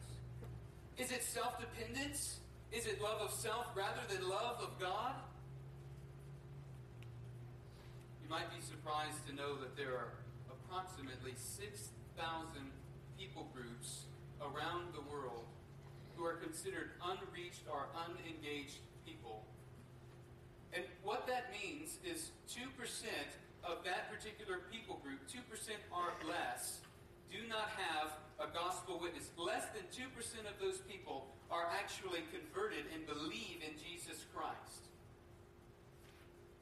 Is 0.98 1.12
it 1.12 1.24
self 1.24 1.60
dependence? 1.60 2.40
Is 2.72 2.88
it 2.88 3.02
love 3.02 3.20
of 3.20 3.32
self 3.32 3.68
rather 3.76 4.02
than 4.08 4.30
love 4.30 4.64
of 4.64 4.80
God? 4.80 5.16
You 8.26 8.34
might 8.34 8.50
be 8.50 8.58
surprised 8.58 9.22
to 9.30 9.38
know 9.38 9.54
that 9.62 9.78
there 9.78 9.94
are 9.94 10.18
approximately 10.50 11.38
6,000 11.38 11.94
people 13.22 13.46
groups 13.54 14.10
around 14.42 14.98
the 14.98 15.06
world 15.14 15.46
who 16.18 16.26
are 16.26 16.34
considered 16.42 16.98
unreached 17.06 17.70
or 17.70 17.86
unengaged 17.94 18.82
people. 19.06 19.46
And 20.74 20.82
what 21.06 21.30
that 21.30 21.54
means 21.54 22.02
is 22.02 22.34
2% 22.50 22.66
of 23.62 23.86
that 23.86 24.10
particular 24.10 24.66
people 24.74 24.98
group, 25.06 25.22
2% 25.30 25.46
or 25.94 26.10
less, 26.26 26.82
do 27.30 27.46
not 27.48 27.70
have 27.78 28.10
a 28.42 28.52
gospel 28.52 28.98
witness. 28.98 29.30
Less 29.38 29.70
than 29.78 29.86
2% 29.94 30.50
of 30.50 30.58
those 30.58 30.82
people 30.90 31.30
are 31.52 31.70
actually 31.78 32.26
converted 32.34 32.90
and 32.90 33.06
believe 33.06 33.62
in 33.62 33.78
Jesus 33.78 34.26
Christ. 34.34 34.90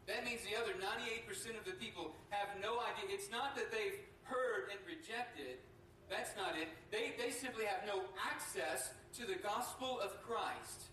That 0.07 0.22
means 0.33 0.49
the 0.49 0.57
other 0.57 0.73
98% 0.81 1.29
of 1.53 1.65
the 1.65 1.77
people 1.77 2.09
have 2.29 2.49
no 2.57 2.81
idea. 2.81 3.13
It's 3.13 3.29
not 3.29 3.55
that 3.55 3.69
they've 3.69 4.01
heard 4.23 4.73
and 4.73 4.81
rejected. 4.81 5.61
That's 6.09 6.33
not 6.35 6.57
it. 6.57 6.73
They, 6.89 7.13
they 7.21 7.29
simply 7.29 7.65
have 7.65 7.85
no 7.85 8.01
access 8.17 8.89
to 9.21 9.25
the 9.29 9.37
gospel 9.37 10.01
of 10.01 10.17
Christ. 10.25 10.89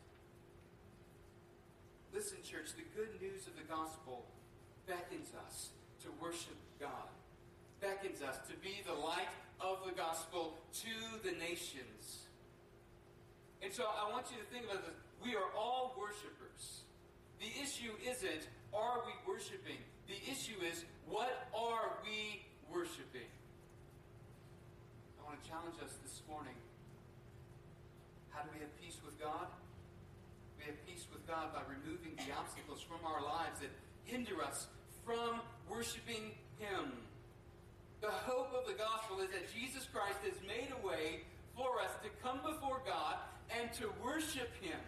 Listen, 2.13 2.37
church, 2.45 2.77
the 2.77 2.85
good 2.93 3.17
news 3.23 3.47
of 3.47 3.57
the 3.57 3.65
gospel 3.65 4.27
beckons 4.87 5.33
us 5.47 5.71
to 6.05 6.09
worship 6.21 6.57
God, 6.79 7.09
beckons 7.81 8.21
us 8.21 8.37
to 8.49 8.55
be 8.61 8.85
the 8.85 8.93
light 8.93 9.33
of 9.61 9.79
the 9.87 9.93
gospel 9.93 10.59
to 10.85 10.95
the 11.25 11.33
nations. 11.39 12.29
And 13.63 13.73
so 13.73 13.85
I 13.85 14.11
want 14.13 14.27
you 14.33 14.37
to 14.37 14.49
think 14.53 14.69
about 14.69 14.85
this. 14.85 14.97
We 15.25 15.33
are 15.37 15.49
all 15.57 15.97
worshipers. 15.97 16.85
The 17.41 17.49
issue 17.63 17.93
isn't, 18.05 18.49
are 18.75 19.03
we 19.07 19.13
worshiping? 19.27 19.79
The 20.07 20.19
issue 20.31 20.59
is, 20.63 20.85
what 21.07 21.49
are 21.55 21.99
we 22.05 22.43
worshiping? 22.73 23.29
I 25.19 25.27
want 25.27 25.43
to 25.43 25.49
challenge 25.49 25.77
us 25.83 25.95
this 26.03 26.23
morning. 26.29 26.55
How 28.31 28.43
do 28.43 28.51
we 28.55 28.61
have 28.61 28.75
peace 28.81 28.99
with 29.05 29.19
God? 29.21 29.47
We 30.59 30.65
have 30.67 30.79
peace 30.87 31.07
with 31.13 31.27
God 31.27 31.55
by 31.55 31.63
removing 31.67 32.15
the 32.17 32.35
obstacles 32.35 32.83
from 32.83 33.03
our 33.07 33.23
lives 33.23 33.61
that 33.61 33.71
hinder 34.05 34.43
us 34.43 34.67
from 35.05 35.41
worshiping 35.69 36.35
Him. 36.59 36.93
The 38.01 38.11
hope 38.11 38.55
of 38.55 38.67
the 38.67 38.79
gospel 38.79 39.21
is 39.21 39.31
that 39.31 39.53
Jesus 39.53 39.87
Christ 39.93 40.19
has 40.25 40.39
made 40.47 40.73
a 40.73 40.87
way 40.87 41.23
for 41.57 41.81
us 41.81 41.91
to 42.03 42.09
come 42.23 42.41
before 42.43 42.83
God 42.87 43.17
and 43.51 43.73
to 43.75 43.91
worship 44.03 44.51
Him. 44.61 44.79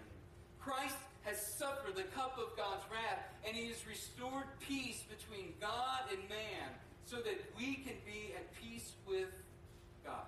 Christ 0.61 0.97
has 1.25 1.41
suffered 1.41 1.95
the 1.97 2.09
cup 2.15 2.39
of 2.39 2.57
God's 2.57 2.85
wrath, 2.91 3.23
and 3.47 3.57
He 3.57 3.69
has 3.69 3.87
restored 3.87 4.47
peace 4.61 5.03
between 5.09 5.55
God 5.61 6.11
and 6.11 6.19
man 6.29 6.71
so 7.05 7.17
that 7.17 7.39
we 7.57 7.75
can 7.75 7.95
be 8.05 8.35
at 8.35 8.53
peace 8.55 8.93
with 9.07 9.31
God. 10.05 10.27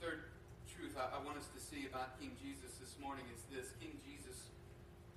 Third 0.00 0.24
I, 0.96 1.20
I 1.20 1.24
want 1.24 1.36
us 1.36 1.48
to 1.52 1.60
see 1.60 1.84
about 1.84 2.16
King 2.16 2.32
Jesus 2.40 2.80
this 2.80 2.96
morning 2.96 3.24
is 3.28 3.44
this 3.52 3.72
King 3.76 4.00
Jesus 4.00 4.48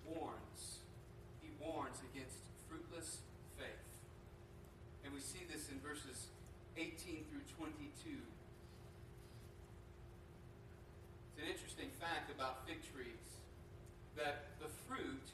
warns. 0.03 0.83
He 1.39 1.47
warns 1.55 2.03
against 2.11 2.35
fruitless 2.67 3.23
faith. 3.55 3.87
And 5.05 5.13
we 5.13 5.23
see 5.23 5.47
this 5.47 5.71
in 5.71 5.79
verses 5.79 6.27
18 6.75 7.23
through 7.31 7.47
22. 7.55 8.38
about 12.39 12.63
fig 12.63 12.79
trees 12.95 13.43
that 14.15 14.55
the 14.63 14.71
fruit 14.87 15.27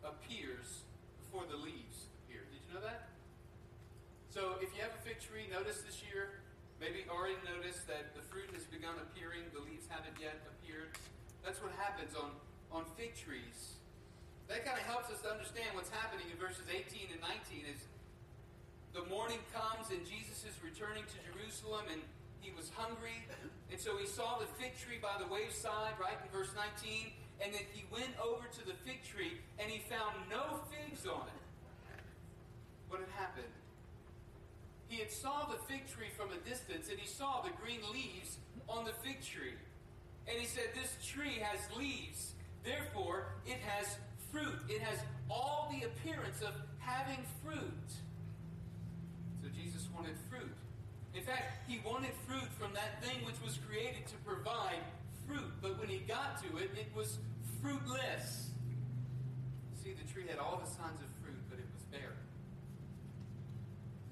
appears 0.00 0.80
before 1.20 1.44
the 1.44 1.60
leaves 1.60 2.08
appear. 2.24 2.40
Did 2.48 2.64
you 2.64 2.72
know 2.72 2.80
that? 2.80 3.12
So 4.32 4.56
if 4.64 4.72
you 4.72 4.80
have 4.80 4.96
a 4.96 5.02
fig 5.04 5.20
tree, 5.20 5.44
notice 5.52 5.84
this 5.84 6.00
year, 6.00 6.40
maybe 6.80 7.04
already 7.12 7.36
noticed 7.44 7.84
that 7.92 8.16
the 8.16 8.24
fruit 8.32 8.48
has 8.56 8.64
begun 8.72 8.96
appearing, 8.96 9.44
the 9.52 9.60
leaves 9.60 9.84
haven't 9.92 10.16
yet 10.16 10.40
appeared. 10.48 10.96
That's 11.44 11.60
what 11.60 11.76
happens 11.76 12.16
on, 12.16 12.32
on 12.72 12.88
fig 12.96 13.12
trees. 13.12 13.76
That 14.48 14.64
kind 14.64 14.80
of 14.80 14.88
helps 14.88 15.12
us 15.12 15.20
to 15.20 15.28
understand 15.28 15.76
what's 15.76 15.92
happening 15.92 16.32
in 16.32 16.40
verses 16.40 16.64
18 16.64 17.12
and 17.12 17.20
19 17.20 17.76
is 17.76 17.80
the 18.96 19.04
morning 19.12 19.44
comes 19.52 19.92
and 19.92 20.00
Jesus 20.08 20.48
is 20.48 20.56
returning 20.64 21.04
to 21.04 21.16
Jerusalem 21.28 21.92
and 21.92 22.00
he 22.40 22.56
was 22.56 22.72
hungry 22.72 23.20
and 23.70 23.80
so 23.80 23.96
he 23.96 24.06
saw 24.06 24.38
the 24.38 24.46
fig 24.58 24.74
tree 24.78 24.98
by 25.00 25.14
the 25.18 25.32
wayside, 25.32 25.94
right 26.00 26.18
in 26.22 26.28
verse 26.36 26.50
19. 26.56 27.12
And 27.42 27.54
then 27.54 27.62
he 27.72 27.84
went 27.90 28.12
over 28.22 28.46
to 28.46 28.66
the 28.66 28.74
fig 28.84 29.02
tree 29.04 29.38
and 29.58 29.70
he 29.70 29.80
found 29.88 30.14
no 30.28 30.60
figs 30.68 31.06
on 31.06 31.26
it. 31.26 31.40
What 32.88 33.00
had 33.00 33.08
happened? 33.16 33.54
He 34.88 34.98
had 34.98 35.10
saw 35.10 35.46
the 35.46 35.56
fig 35.70 35.86
tree 35.86 36.10
from 36.16 36.30
a 36.32 36.48
distance 36.48 36.90
and 36.90 36.98
he 36.98 37.06
saw 37.06 37.42
the 37.42 37.54
green 37.62 37.80
leaves 37.92 38.38
on 38.68 38.84
the 38.84 38.92
fig 39.04 39.22
tree. 39.22 39.54
And 40.28 40.38
he 40.38 40.46
said, 40.46 40.64
This 40.74 40.96
tree 41.06 41.38
has 41.40 41.60
leaves. 41.78 42.34
Therefore, 42.64 43.32
it 43.46 43.58
has 43.64 43.96
fruit. 44.30 44.58
It 44.68 44.82
has 44.82 44.98
all 45.30 45.72
the 45.72 45.86
appearance 45.86 46.42
of 46.42 46.52
having 46.78 47.24
fruit. 47.42 47.88
So 49.42 49.48
Jesus 49.48 49.88
wanted 49.94 50.16
fruit. 50.28 50.52
In 51.14 51.22
fact, 51.22 51.68
he 51.68 51.80
wanted 51.84 52.12
fruit 52.26 52.46
from 52.58 52.72
that 52.74 53.02
thing 53.02 53.24
which 53.26 53.40
was 53.44 53.58
created 53.66 54.06
to 54.06 54.16
provide 54.24 54.78
fruit. 55.26 55.50
But 55.60 55.78
when 55.78 55.88
he 55.88 55.98
got 56.06 56.38
to 56.42 56.56
it, 56.58 56.70
it 56.78 56.90
was 56.94 57.18
fruitless. 57.60 58.50
See, 59.82 59.92
the 59.92 60.06
tree 60.12 60.24
had 60.28 60.38
all 60.38 60.62
the 60.62 60.70
signs 60.70 61.00
of 61.02 61.10
fruit, 61.22 61.40
but 61.50 61.58
it 61.58 61.66
was 61.74 61.82
barren. 61.90 62.24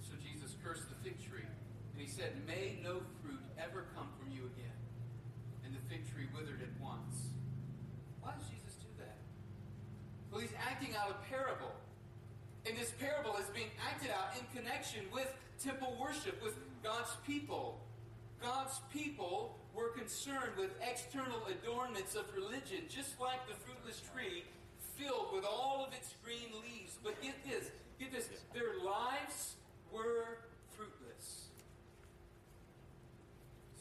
So 0.02 0.14
Jesus 0.18 0.56
cursed 0.64 0.88
the 0.90 0.98
fig 1.06 1.22
tree. 1.22 1.46
And 1.94 2.02
he 2.02 2.08
said, 2.10 2.34
May 2.46 2.78
no 2.82 3.02
fruit 3.22 3.42
ever 3.58 3.86
come 3.94 4.08
from 4.18 4.34
you 4.34 4.50
again. 4.54 4.78
And 5.64 5.74
the 5.74 5.82
fig 5.86 6.02
tree 6.10 6.26
withered 6.34 6.62
at 6.62 6.74
once. 6.82 7.30
Why 8.22 8.34
does 8.34 8.46
Jesus 8.50 8.74
do 8.82 8.90
that? 8.98 9.18
Well, 10.30 10.40
he's 10.40 10.54
acting 10.58 10.96
out 10.98 11.14
a 11.14 11.18
parable. 11.30 11.70
And 12.66 12.76
this 12.76 12.90
parable 12.98 13.38
is 13.38 13.46
being 13.54 13.70
acted 13.78 14.10
out 14.10 14.34
in 14.34 14.42
connection 14.50 15.06
with 15.12 15.30
temple 15.62 15.96
worship, 16.00 16.42
with 16.42 16.54
God's 16.82 17.16
people. 17.26 17.80
God's 18.40 18.80
people 18.92 19.58
were 19.74 19.88
concerned 19.90 20.54
with 20.56 20.70
external 20.82 21.42
adornments 21.50 22.14
of 22.14 22.24
religion, 22.34 22.86
just 22.88 23.20
like 23.20 23.46
the 23.48 23.54
fruitless 23.54 24.00
tree 24.14 24.44
filled 24.96 25.34
with 25.34 25.44
all 25.44 25.84
of 25.86 25.92
its 25.94 26.14
green 26.24 26.50
leaves. 26.62 26.98
But 27.02 27.20
get 27.22 27.34
this, 27.46 27.70
get 27.98 28.12
this, 28.12 28.28
their 28.54 28.78
lives 28.84 29.54
were 29.92 30.38
fruitless. 30.76 31.50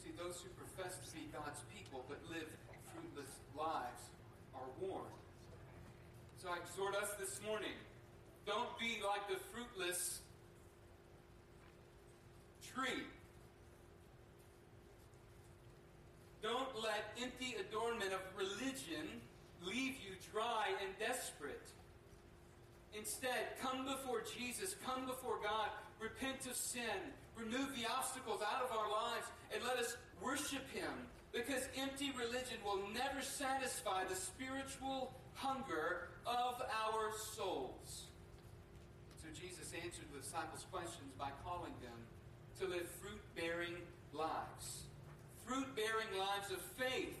See, 0.02 0.10
those 0.16 0.42
who 0.42 0.50
profess 0.54 0.98
to 1.06 1.14
be 1.14 1.26
God's 1.32 1.60
people 1.74 2.04
but 2.08 2.18
live 2.30 2.48
fruitless 2.94 3.30
lives 3.56 4.10
are 4.54 4.70
warned. 4.80 5.06
So 6.42 6.48
I 6.50 6.58
exhort 6.58 6.94
us 6.94 7.14
this 7.18 7.40
morning 7.46 7.74
don't 8.46 8.78
be 8.78 9.02
like 9.04 9.28
the 9.28 9.36
fruitless 9.52 10.20
tree. 12.78 13.02
Don't 16.42 16.70
let 16.82 17.18
empty 17.20 17.56
adornment 17.58 18.12
of 18.12 18.20
religion 18.36 19.20
leave 19.62 19.96
you 19.98 20.14
dry 20.32 20.66
and 20.82 20.90
desperate. 20.98 21.66
Instead, 22.96 23.58
come 23.60 23.84
before 23.84 24.22
Jesus, 24.38 24.76
come 24.86 25.06
before 25.06 25.38
God, 25.42 25.68
repent 26.00 26.46
of 26.46 26.54
sin, 26.54 27.12
remove 27.36 27.74
the 27.74 27.86
obstacles 27.90 28.40
out 28.40 28.62
of 28.62 28.76
our 28.76 28.90
lives, 28.90 29.26
and 29.52 29.62
let 29.64 29.76
us 29.76 29.96
worship 30.22 30.70
Him. 30.72 30.90
Because 31.32 31.68
empty 31.76 32.12
religion 32.16 32.56
will 32.64 32.80
never 32.94 33.20
satisfy 33.20 34.04
the 34.04 34.16
spiritual 34.16 35.12
hunger 35.34 36.08
of 36.24 36.62
our 36.62 37.12
souls. 37.34 38.06
So 39.20 39.28
Jesus 39.34 39.72
answered 39.74 40.06
the 40.14 40.20
disciples' 40.20 40.64
questions 40.70 41.12
by 41.18 41.28
calling 41.44 41.74
them 41.82 41.98
to 42.60 42.66
live 42.66 42.86
fruit 43.00 43.20
bearing 43.36 43.74
lives. 44.12 44.82
Fruit 45.46 45.66
bearing 45.76 46.10
lives 46.18 46.50
of 46.50 46.60
faith. 46.76 47.18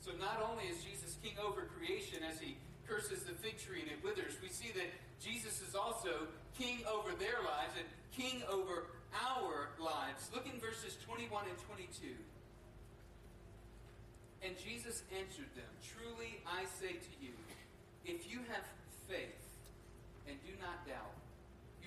So 0.00 0.12
not 0.18 0.42
only 0.48 0.64
is 0.64 0.82
Jesus 0.84 1.16
king 1.22 1.34
over 1.44 1.68
creation 1.76 2.20
as 2.22 2.40
he 2.40 2.56
curses 2.86 3.24
the 3.24 3.34
fig 3.34 3.58
tree 3.58 3.82
and 3.82 3.90
it 3.90 4.02
withers, 4.02 4.38
we 4.42 4.48
see 4.48 4.72
that 4.72 4.88
Jesus 5.20 5.60
is 5.60 5.74
also 5.74 6.30
king 6.58 6.80
over 6.86 7.10
their 7.18 7.42
lives 7.44 7.74
and 7.76 7.86
king 8.14 8.42
over 8.48 8.86
our 9.26 9.68
lives. 9.78 10.30
Look 10.32 10.46
in 10.46 10.60
verses 10.60 10.96
21 11.06 11.44
and 11.48 11.58
22. 11.66 12.14
And 14.44 14.54
Jesus 14.58 15.02
answered 15.10 15.50
them, 15.56 15.70
Truly 15.82 16.38
I 16.46 16.64
say 16.78 16.94
to 16.94 17.12
you, 17.20 17.32
if 18.04 18.30
you 18.30 18.38
have 18.52 18.62
faith 19.08 19.42
and 20.28 20.36
do 20.46 20.52
not 20.62 20.86
doubt, 20.86 21.15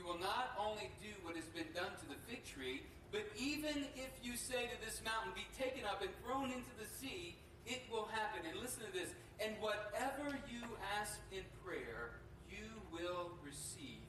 will 0.10 0.18
not 0.18 0.58
only 0.58 0.90
do 0.98 1.14
what 1.22 1.38
has 1.38 1.46
been 1.54 1.70
done 1.78 1.94
to 2.02 2.06
the 2.10 2.18
fig 2.26 2.42
tree, 2.42 2.82
but 3.14 3.30
even 3.38 3.86
if 3.94 4.10
you 4.26 4.34
say 4.34 4.66
to 4.66 4.78
this 4.82 5.06
mountain, 5.06 5.38
Be 5.38 5.46
taken 5.54 5.86
up 5.86 6.02
and 6.02 6.10
thrown 6.26 6.50
into 6.50 6.74
the 6.82 6.90
sea, 6.98 7.38
it 7.70 7.86
will 7.94 8.10
happen. 8.10 8.42
And 8.50 8.58
listen 8.58 8.82
to 8.90 8.94
this. 8.94 9.14
And 9.38 9.54
whatever 9.62 10.34
you 10.50 10.66
ask 10.98 11.22
in 11.30 11.46
prayer, 11.62 12.18
you 12.50 12.66
will 12.90 13.38
receive 13.46 14.02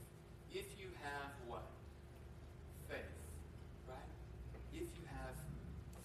if 0.48 0.72
you 0.80 0.88
have 1.04 1.36
what? 1.44 1.68
Faith. 2.88 3.12
Right? 3.84 4.10
If 4.72 4.88
you 4.96 5.04
have 5.04 5.36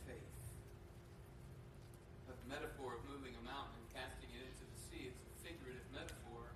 faith. 0.03 0.35
The 2.27 2.35
metaphor 2.51 2.99
of 2.99 3.01
moving 3.07 3.31
a 3.39 3.43
mountain 3.47 3.79
and 3.79 3.87
casting 3.95 4.27
it 4.35 4.43
into 4.43 4.67
the 4.67 4.79
sea, 4.91 5.07
it's 5.07 5.23
a 5.23 5.31
figurative 5.39 5.87
metaphor. 5.95 6.51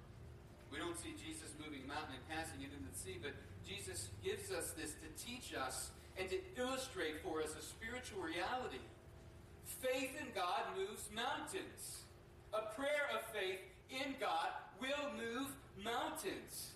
We 0.69 0.77
don't 0.77 0.99
see 0.99 1.15
Jesus 1.17 1.49
moving 1.57 1.81
a 1.83 1.89
mountain 1.89 2.21
and 2.21 2.25
casting 2.29 2.61
it 2.61 2.69
into 2.69 2.85
the 2.85 2.99
sea, 2.99 3.17
but 3.17 3.33
Jesus 3.65 4.09
gives 4.23 4.51
us 4.51 4.71
this 4.77 4.93
to 5.01 5.07
teach 5.49 5.57
us 5.57 5.91
and 6.17 6.29
to 6.29 6.37
illustrate 6.57 7.21
for 7.23 7.41
us 7.41 7.55
a 7.57 7.61
spiritual 7.61 8.21
reality. 8.21 8.81
Faith 9.81 10.11
in 10.19 10.27
God 10.35 10.61
moves 10.77 11.09
mountains. 11.15 12.03
A 12.53 12.61
prayer 12.75 13.07
of 13.13 13.21
faith 13.33 13.59
in 13.89 14.15
God 14.19 14.49
will 14.81 15.11
move 15.17 15.47
mountains. 15.83 16.71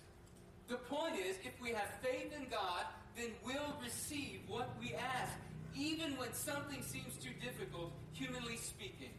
The 0.68 0.76
point 0.76 1.16
is, 1.16 1.36
if 1.44 1.60
we 1.60 1.70
have 1.70 1.88
faith 2.02 2.32
in 2.34 2.46
God, 2.50 2.84
then 3.16 3.30
we'll 3.44 3.74
receive 3.82 4.40
what 4.48 4.70
we 4.80 4.94
ask, 4.94 5.32
even 5.76 6.16
when 6.16 6.32
something 6.32 6.82
seems 6.82 7.16
too 7.16 7.34
difficult, 7.42 7.92
humanly 8.12 8.56
speaking. 8.56 9.10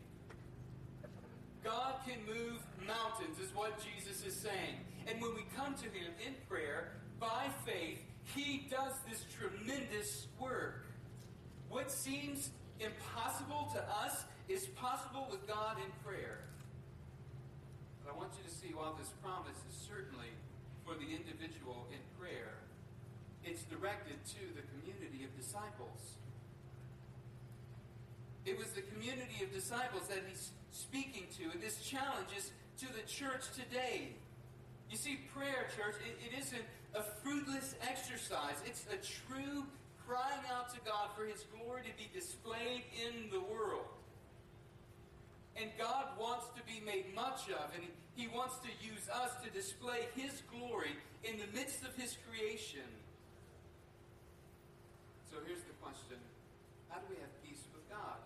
God 1.64 1.96
can 2.08 2.18
move 2.26 2.62
mountains, 2.88 3.40
is 3.40 3.54
what 3.56 3.74
Jesus 3.80 4.26
is 4.26 4.36
saying. 4.36 4.80
And 5.08 5.22
when 5.22 5.36
we 5.36 5.44
come 5.56 5.76
to 5.76 5.84
Him 5.84 6.14
in 6.26 6.34
prayer, 6.50 6.94
by 7.20 7.48
faith, 7.66 8.00
He 8.34 8.68
does 8.70 8.94
this 9.10 9.24
tremendous 9.38 10.28
work. 10.40 10.86
What 11.70 11.92
seems 11.92 12.50
impossible 12.80 13.70
to 13.74 13.82
us 13.82 14.24
is 14.48 14.66
possible 14.68 15.28
with 15.30 15.48
God 15.48 15.78
in 15.78 15.92
prayer. 16.04 16.40
But 18.04 18.14
I 18.14 18.18
want 18.18 18.32
you 18.38 18.44
to 18.50 18.56
see 18.56 18.74
while 18.74 18.96
this 18.98 19.10
promise 19.24 19.58
is 19.70 19.88
certainly 19.88 20.30
for 20.86 20.94
the 20.94 21.10
individual 21.10 21.88
in 21.92 22.00
prayer, 22.20 22.54
it's 23.44 23.64
directed 23.64 24.18
to 24.26 24.42
the 24.56 24.62
community 24.74 25.26
of 25.26 25.36
disciples. 25.38 26.18
It 28.46 28.58
was 28.58 28.68
the 28.72 28.82
community 28.82 29.44
of 29.44 29.52
disciples 29.52 30.08
that 30.08 30.22
he's 30.28 30.52
speaking 30.72 31.26
to, 31.38 31.50
and 31.52 31.62
this 31.62 31.82
challenge 31.82 32.30
is 32.38 32.52
to 32.80 32.88
the 32.94 33.02
church 33.08 33.50
today. 33.56 34.14
You 34.92 34.98
see, 34.98 35.20
prayer, 35.34 35.66
church, 35.76 35.96
it, 36.06 36.18
it 36.22 36.40
isn't 36.40 36.66
a 36.96 37.04
fruitless 37.04 37.76
exercise. 37.84 38.56
It's 38.66 38.86
a 38.88 38.98
true 38.98 39.66
crying 40.08 40.46
out 40.52 40.74
to 40.74 40.80
God 40.86 41.10
for 41.18 41.26
His 41.26 41.44
glory 41.52 41.82
to 41.84 41.94
be 41.98 42.10
displayed 42.14 42.84
in 42.96 43.30
the 43.30 43.40
world. 43.40 43.86
And 45.58 45.70
God 45.78 46.06
wants 46.20 46.48
to 46.56 46.62
be 46.64 46.84
made 46.86 47.14
much 47.16 47.48
of, 47.52 47.68
and 47.76 47.84
He 48.16 48.28
wants 48.28 48.56
to 48.64 48.72
use 48.80 49.08
us 49.12 49.32
to 49.44 49.50
display 49.52 50.08
His 50.16 50.42
glory 50.52 50.96
in 51.24 51.38
the 51.38 51.48
midst 51.58 51.84
of 51.84 51.96
His 51.96 52.16
creation. 52.28 52.88
So 55.32 55.38
here's 55.46 55.64
the 55.64 55.76
question 55.84 56.18
How 56.90 57.00
do 57.00 57.08
we 57.10 57.20
have 57.20 57.32
peace 57.44 57.64
with 57.76 57.84
God? 57.90 58.20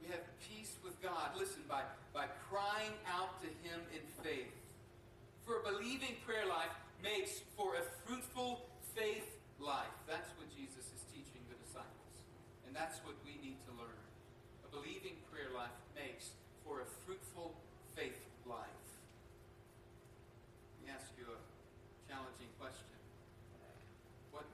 We 0.00 0.08
have 0.12 0.24
peace 0.40 0.76
with 0.84 1.00
God, 1.02 1.36
listen, 1.36 1.62
by, 1.68 1.82
by 2.14 2.26
crying 2.48 2.96
out 3.10 3.40
to 3.42 3.48
Him 3.66 3.80
in 3.92 4.00
faith. 4.22 4.52
For 5.44 5.60
a 5.60 5.62
believing 5.62 6.16
prayer 6.26 6.46
life 6.46 6.74
makes 7.06 7.46
for 7.54 7.78
a 7.78 7.84
fruitful 8.02 8.66
faith 8.98 9.30
life. 9.62 9.94
That's 10.10 10.26
what 10.34 10.50
Jesus 10.50 10.90
is 10.90 11.02
teaching 11.14 11.38
the 11.46 11.54
disciples. 11.62 12.18
And 12.66 12.74
that's 12.74 12.98
what 13.06 13.14
we 13.22 13.38
need 13.38 13.62
to 13.70 13.72
learn. 13.78 14.02
A 14.66 14.68
believing 14.74 15.14
prayer 15.30 15.54
life 15.54 15.70
makes 15.94 16.34
for 16.66 16.82
a 16.82 16.88
fruitful 17.06 17.54
faith 17.94 18.18
life. 18.42 18.82
Let 20.74 20.80
me 20.82 20.86
ask 20.90 21.06
you 21.14 21.30
a 21.30 21.38
challenging 22.10 22.50
question. 22.58 22.90
What 24.34 24.50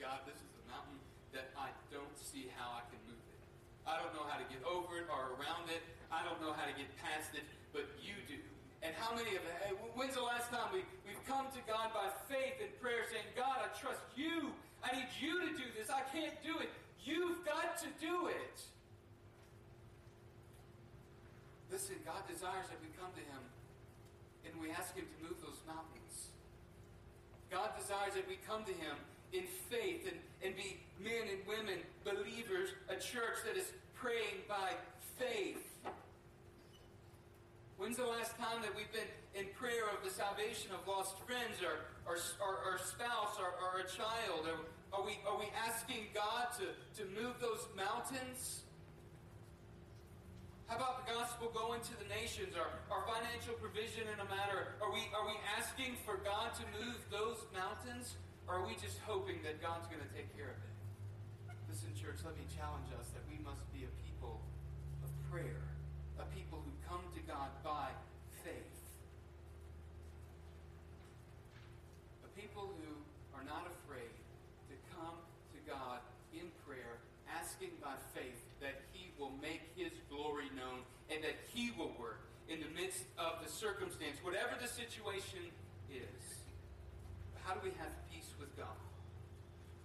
God, 0.00 0.24
this 0.24 0.40
is 0.40 0.48
a 0.56 0.64
mountain 0.64 0.96
that 1.36 1.52
I 1.52 1.68
don't 1.92 2.16
see 2.16 2.48
how 2.56 2.72
I 2.72 2.80
can 2.88 2.96
move 3.04 3.20
it. 3.20 3.40
I 3.84 4.00
don't 4.00 4.16
know 4.16 4.24
how 4.24 4.40
to 4.40 4.46
get 4.48 4.59
over 4.70 5.02
it 5.02 5.10
or 5.10 5.34
around 5.34 5.66
it. 5.66 5.82
I 6.14 6.22
don't 6.22 6.38
know 6.38 6.54
how 6.54 6.64
to 6.64 6.74
get 6.78 6.86
past 7.02 7.34
it, 7.34 7.42
but 7.74 7.90
you 7.98 8.14
do. 8.30 8.38
And 8.80 8.94
how 8.96 9.12
many 9.12 9.36
of 9.36 9.42
us, 9.44 9.76
when's 9.92 10.14
the 10.14 10.24
last 10.24 10.48
time 10.48 10.70
we, 10.72 10.86
we've 11.04 11.20
come 11.26 11.50
to 11.52 11.60
God 11.68 11.92
by 11.92 12.08
faith 12.30 12.56
and 12.62 12.70
prayer 12.80 13.04
saying, 13.10 13.26
God, 13.36 13.60
I 13.60 13.68
trust 13.76 14.00
you. 14.16 14.54
I 14.80 14.96
need 14.96 15.10
you 15.20 15.44
to 15.44 15.52
do 15.52 15.68
this. 15.76 15.92
I 15.92 16.00
can't 16.08 16.32
do 16.40 16.56
it. 16.62 16.72
You've 17.04 17.44
got 17.44 17.76
to 17.84 17.88
do 18.00 18.32
it. 18.32 18.56
Listen, 21.68 22.00
God 22.06 22.24
desires 22.26 22.66
that 22.72 22.80
we 22.80 22.88
come 22.96 23.12
to 23.14 23.24
Him 23.24 23.42
and 24.48 24.52
we 24.56 24.72
ask 24.72 24.96
Him 24.96 25.04
to 25.04 25.18
move 25.28 25.38
those 25.44 25.60
mountains. 25.68 26.32
God 27.52 27.76
desires 27.78 28.16
that 28.16 28.26
we 28.26 28.40
come 28.48 28.64
to 28.64 28.72
Him 28.72 28.96
in 29.32 29.44
faith 29.70 30.08
and, 30.08 30.18
and 30.42 30.56
be 30.56 30.80
men 30.98 31.30
and 31.30 31.40
women, 31.46 31.78
believers, 32.02 32.74
a 32.88 32.96
church 32.96 33.44
that 33.46 33.54
is 33.54 33.70
praying 34.00 34.40
by 34.48 34.72
faith. 35.20 35.60
When's 37.76 37.96
the 38.00 38.08
last 38.08 38.32
time 38.40 38.64
that 38.64 38.72
we've 38.72 38.92
been 38.92 39.08
in 39.36 39.52
prayer 39.52 39.88
of 39.92 40.00
the 40.00 40.12
salvation 40.12 40.72
of 40.72 40.80
lost 40.88 41.20
friends 41.28 41.60
or, 41.60 41.84
our 42.08 42.16
or, 42.40 42.54
or 42.64 42.76
spouse 42.80 43.36
or, 43.36 43.52
or, 43.60 43.84
a 43.84 43.88
child? 43.88 44.48
Are, 44.48 44.64
are, 44.96 45.04
we, 45.04 45.20
are 45.28 45.36
we 45.36 45.48
asking 45.52 46.08
God 46.16 46.48
to, 46.60 46.72
to 46.96 47.08
move 47.12 47.36
those 47.40 47.68
mountains? 47.76 48.64
How 50.68 50.76
about 50.76 51.04
the 51.04 51.12
gospel 51.12 51.52
going 51.52 51.80
to 51.84 51.94
the 52.00 52.08
nations 52.08 52.56
or 52.56 52.68
our 52.88 53.04
financial 53.04 53.52
provision 53.60 54.08
in 54.08 54.16
a 54.20 54.28
matter? 54.32 54.80
Are 54.80 54.92
we, 54.92 55.04
are 55.12 55.28
we 55.28 55.36
asking 55.56 56.00
for 56.08 56.20
God 56.24 56.56
to 56.56 56.64
move 56.72 57.00
those 57.12 57.44
mountains? 57.52 58.16
Or 58.48 58.64
are 58.64 58.66
we 58.66 58.74
just 58.80 58.96
hoping 59.04 59.44
that 59.44 59.60
God's 59.60 59.86
going 59.88 60.00
to 60.00 60.12
take 60.16 60.32
care 60.36 60.56
of 60.56 60.60
it? 60.64 60.79
Listen, 61.70 61.94
church, 61.94 62.18
let 62.26 62.34
me 62.34 62.42
challenge 62.50 62.90
us 62.98 63.06
that 63.14 63.22
we 63.30 63.38
must 63.46 63.62
be 63.70 63.86
a 63.86 63.92
people 64.02 64.42
of 65.06 65.10
prayer 65.30 65.70
a 66.20 66.26
people 66.36 66.60
who 66.60 66.72
come 66.84 67.00
to 67.16 67.22
God 67.24 67.48
by 67.64 67.88
faith. 68.44 68.76
A 72.24 72.30
people 72.36 72.68
who 72.76 72.92
are 73.32 73.44
not 73.48 73.64
afraid 73.64 74.12
to 74.68 74.76
come 74.92 75.16
to 75.56 75.58
God 75.64 76.04
in 76.36 76.52
prayer, 76.68 77.00
asking 77.24 77.72
by 77.80 77.96
faith 78.12 78.36
that 78.60 78.84
He 78.92 79.16
will 79.16 79.32
make 79.40 79.64
His 79.76 79.96
glory 80.12 80.52
known 80.52 80.84
and 81.08 81.24
that 81.24 81.40
He 81.56 81.72
will 81.78 81.96
work 81.96 82.20
in 82.52 82.60
the 82.60 82.68
midst 82.76 83.08
of 83.16 83.40
the 83.40 83.48
circumstance, 83.48 84.20
whatever 84.20 84.60
the 84.60 84.68
situation 84.68 85.48
is. 85.88 86.44
How 87.40 87.56
do 87.56 87.64
we 87.64 87.72
have 87.80 87.92
peace 88.12 88.28
with 88.36 88.52
God? 88.60 88.76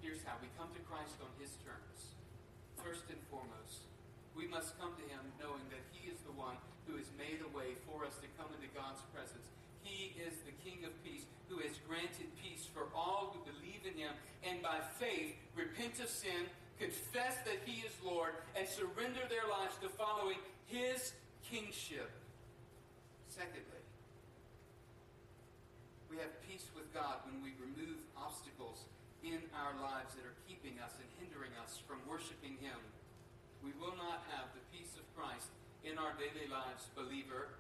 Here's 0.04 0.22
how 0.28 0.36
we 0.44 0.52
come 0.60 0.70
to 0.76 0.84
Christ 0.84 1.16
on 1.24 1.32
His 1.40 1.56
terms. 1.64 2.14
First 2.78 3.08
and 3.10 3.18
foremost, 3.32 3.88
we 4.36 4.45
must 4.56 4.80
come 4.80 4.95
to 4.95 5.03
Him 5.12 5.20
knowing 5.36 5.68
that 5.68 5.84
He 5.91 6.08
is 6.08 6.16
the 6.24 6.32
one 6.32 6.56
who 6.88 6.95
has 6.95 7.12
made 7.20 7.43
a 7.43 7.51
way 7.51 7.76
for 7.84 8.08
us 8.08 8.16
to 8.24 8.28
come 8.39 8.47
into 8.56 8.72
God's 8.72 9.03
presence. 9.12 9.51
He 9.84 10.16
is 10.16 10.32
the 10.47 10.56
King 10.64 10.88
of 10.88 10.95
peace 11.03 11.28
who 11.51 11.60
has 11.60 11.76
granted 11.84 12.32
peace 12.39 12.64
for 12.72 12.88
all 12.95 13.36
who 13.36 13.43
believe 13.43 13.84
in 13.84 13.99
Him 13.99 14.16
and 14.47 14.64
by 14.64 14.80
faith 14.95 15.36
repent 15.60 15.99
of 15.99 16.08
sin, 16.08 16.47
confess 16.80 17.36
that 17.43 17.68
He 17.68 17.84
is 17.84 17.91
Lord, 17.99 18.32
and 18.56 18.64
surrender 18.64 19.28
their 19.28 19.43
lives 19.51 19.76
to 19.84 19.91
following 19.91 20.39
His 20.72 21.12
kingship. 21.43 22.08
Secondly, 23.28 23.84
we 26.08 26.16
have 26.24 26.32
peace 26.47 26.72
with 26.72 26.88
God 26.95 27.28
when 27.28 27.43
we 27.43 27.51
remove 27.60 27.99
obstacles 28.16 28.88
in 29.20 29.43
our 29.51 29.76
lives 29.84 30.16
that 30.16 30.24
are 30.24 30.39
keeping 30.47 30.80
us 30.80 30.95
and 30.95 31.12
hindering 31.20 31.51
us 31.60 31.84
from 31.84 31.99
worshiping 32.08 32.56
Him 32.64 32.80
we 33.66 33.74
will 33.82 33.97
not 33.97 34.22
have 34.30 34.53
the 34.53 34.61
peace 34.70 34.93
of 34.93 35.05
Christ 35.18 35.49
in 35.82 35.97
our 35.97 36.13
daily 36.22 36.45
lives, 36.45 36.86
believer, 36.93 37.57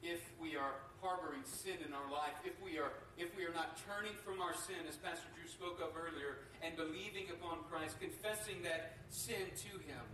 if 0.00 0.24
we 0.40 0.56
are 0.56 0.80
harboring 1.04 1.44
sin 1.44 1.76
in 1.84 1.92
our 1.92 2.08
life, 2.08 2.32
if 2.40 2.56
we 2.64 2.80
are 2.80 2.96
if 3.20 3.28
we 3.36 3.44
are 3.44 3.52
not 3.52 3.76
turning 3.84 4.16
from 4.24 4.40
our 4.40 4.56
sin, 4.56 4.80
as 4.88 4.96
Pastor 4.96 5.28
Drew 5.36 5.44
spoke 5.44 5.76
of 5.84 5.92
earlier, 5.92 6.40
and 6.64 6.72
believing 6.76 7.28
upon 7.28 7.64
Christ, 7.68 8.00
confessing 8.00 8.64
that 8.64 8.96
sin 9.12 9.44
to 9.68 9.72
Him. 9.84 10.04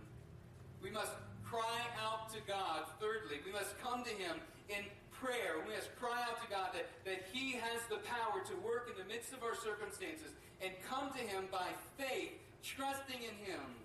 We 0.83 0.91
must 0.91 1.11
cry 1.47 1.83
out 2.03 2.31
to 2.35 2.39
God. 2.43 2.83
Thirdly, 2.99 3.39
we 3.47 3.51
must 3.51 3.79
come 3.79 4.03
to 4.03 4.11
Him 4.15 4.39
in 4.67 4.83
prayer. 5.11 5.63
We 5.63 5.75
must 5.75 5.91
cry 5.99 6.19
out 6.27 6.39
to 6.43 6.47
God 6.51 6.75
that, 6.75 6.87
that 7.07 7.27
He 7.31 7.59
has 7.59 7.79
the 7.87 8.03
power 8.03 8.43
to 8.43 8.55
work 8.63 8.91
in 8.91 8.95
the 8.99 9.07
midst 9.07 9.31
of 9.31 9.43
our 9.43 9.55
circumstances 9.55 10.35
and 10.59 10.71
come 10.87 11.11
to 11.11 11.23
Him 11.23 11.47
by 11.51 11.71
faith, 11.99 12.39
trusting 12.63 13.19
in 13.19 13.35
Him 13.43 13.83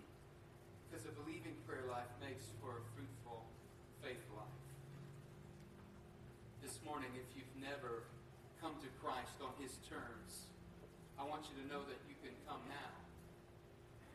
because 0.89 1.05
a 1.05 1.13
believing 1.21 1.53
prayer 1.69 1.85
life 1.91 2.09
makes 2.17 2.49
for 2.65 2.81
a 2.81 2.83
fruitful 2.97 3.45
faith 4.01 4.25
life. 4.33 4.59
This 6.65 6.78
morning, 6.89 7.13
if 7.21 7.29
you've 7.37 7.59
never 7.61 8.09
come 8.65 8.73
to 8.81 8.89
Christ 9.05 9.37
on 9.45 9.53
His 9.61 9.77
terms, 9.85 10.49
I 11.21 11.29
want 11.29 11.45
you 11.45 11.61
to 11.61 11.67
know 11.69 11.85
that 11.85 12.01
you 12.09 12.17
can 12.25 12.33
come 12.49 12.65
now. 12.65 12.93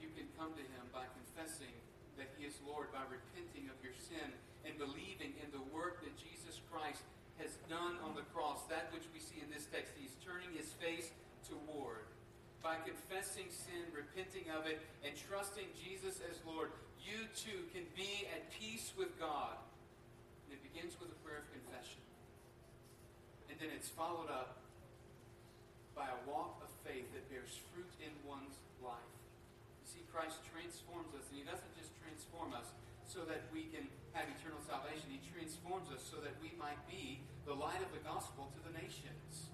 You 0.01 0.09
can 0.17 0.25
come 0.33 0.57
to 0.57 0.65
Him 0.73 0.81
by 0.89 1.05
confessing 1.13 1.69
that 2.17 2.33
He 2.33 2.49
is 2.49 2.57
Lord, 2.65 2.89
by 2.89 3.05
repenting 3.05 3.69
of 3.69 3.77
your 3.85 3.93
sin 3.93 4.25
and 4.65 4.73
believing 4.81 5.37
in 5.37 5.53
the 5.53 5.61
work 5.69 6.01
that 6.01 6.17
Jesus 6.17 6.65
Christ 6.73 7.05
has 7.37 7.61
done 7.69 8.01
on 8.01 8.17
the 8.17 8.25
cross. 8.33 8.65
That 8.73 8.89
which 8.89 9.05
we 9.13 9.21
see 9.21 9.37
in 9.37 9.53
this 9.53 9.69
text, 9.69 9.93
He's 9.93 10.17
turning 10.25 10.49
His 10.57 10.73
face 10.81 11.13
toward 11.45 12.09
by 12.65 12.81
confessing 12.81 13.53
sin, 13.53 13.85
repenting 13.93 14.49
of 14.49 14.65
it, 14.65 14.81
and 15.05 15.13
trusting 15.29 15.69
Jesus 15.77 16.25
as 16.25 16.41
Lord, 16.41 16.73
you 17.05 17.29
too 17.37 17.69
can 17.69 17.85
be 17.93 18.25
at 18.33 18.49
peace 18.49 18.97
with 18.97 19.13
God. 19.21 19.61
And 20.49 20.57
it 20.57 20.61
begins 20.65 20.97
with 20.97 21.13
a 21.13 21.19
prayer 21.21 21.45
of 21.45 21.47
confession. 21.53 22.01
And 23.53 23.61
then 23.61 23.69
it's 23.77 23.93
followed 23.93 24.33
up 24.33 24.65
by 25.93 26.09
a 26.09 26.17
walk 26.25 26.57
of 26.65 26.73
faith 26.81 27.05
that 27.13 27.29
bears 27.29 27.53
fruit 27.69 27.93
in 28.01 28.09
one's 28.25 28.57
life. 28.81 29.13
You 29.85 29.87
see, 29.93 30.01
Christ 30.09 30.41
transforms 30.49 31.13
us, 31.13 31.29
and 31.29 31.37
He 31.37 31.45
doesn't 31.45 31.69
just 31.77 31.93
transform 32.01 32.57
us 32.57 32.73
so 33.05 33.21
that 33.29 33.45
we 33.53 33.69
can 33.69 33.85
have 34.17 34.25
eternal 34.25 34.57
salvation. 34.65 35.05
He 35.13 35.21
transforms 35.29 35.93
us 35.93 36.01
so 36.01 36.17
that 36.25 36.33
we 36.41 36.57
might 36.57 36.81
be 36.89 37.21
the 37.45 37.53
light 37.53 37.77
of 37.77 37.93
the 37.93 38.01
gospel 38.01 38.49
to 38.57 38.59
the 38.65 38.73
nations. 38.73 39.53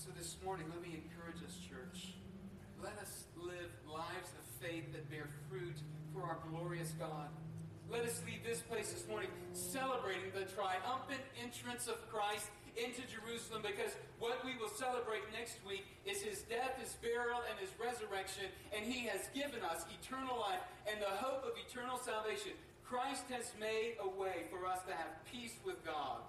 So 0.00 0.08
this 0.16 0.40
morning, 0.40 0.64
let 0.72 0.80
me 0.80 0.96
encourage 0.96 1.44
us, 1.44 1.60
church. 1.60 2.16
Let 2.80 2.96
us 3.04 3.28
live 3.36 3.68
lives 3.84 4.32
of 4.32 4.48
faith 4.64 4.96
that 4.96 5.12
bear 5.12 5.28
fruit 5.52 5.76
for 6.16 6.24
our 6.24 6.40
glorious 6.48 6.96
God. 6.96 7.28
Let 7.90 8.02
us 8.02 8.20
leave 8.26 8.42
this 8.42 8.60
place 8.66 8.90
this 8.90 9.06
morning 9.06 9.30
celebrating 9.54 10.34
the 10.34 10.42
triumphant 10.50 11.22
entrance 11.38 11.86
of 11.86 12.02
Christ 12.10 12.50
into 12.74 13.06
Jerusalem 13.06 13.62
because 13.62 13.94
what 14.18 14.42
we 14.44 14.58
will 14.58 14.70
celebrate 14.74 15.22
next 15.30 15.62
week 15.62 15.86
is 16.04 16.20
his 16.20 16.42
death, 16.50 16.76
his 16.82 16.98
burial, 16.98 17.40
and 17.46 17.56
his 17.62 17.70
resurrection. 17.78 18.50
And 18.74 18.82
he 18.82 19.06
has 19.06 19.30
given 19.32 19.62
us 19.62 19.86
eternal 20.02 20.34
life 20.34 20.60
and 20.90 20.98
the 21.00 21.14
hope 21.22 21.46
of 21.46 21.54
eternal 21.56 21.96
salvation. 21.96 22.58
Christ 22.82 23.24
has 23.30 23.54
made 23.58 24.02
a 24.02 24.10
way 24.10 24.50
for 24.50 24.66
us 24.66 24.82
to 24.90 24.92
have 24.92 25.22
peace 25.30 25.54
with 25.64 25.78
God 25.86 26.26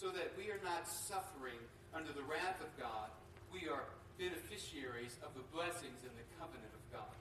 so 0.00 0.08
that 0.08 0.32
we 0.40 0.48
are 0.50 0.60
not 0.64 0.88
suffering 0.88 1.60
under 1.94 2.10
the 2.10 2.24
wrath 2.26 2.58
of 2.58 2.72
God, 2.74 3.12
we 3.54 3.70
are 3.70 3.86
beneficiaries 4.18 5.20
of 5.22 5.30
the 5.38 5.46
blessings 5.54 6.02
and 6.02 6.14
the 6.18 6.26
covenant 6.40 6.74
of 6.74 6.82
God. 6.90 7.14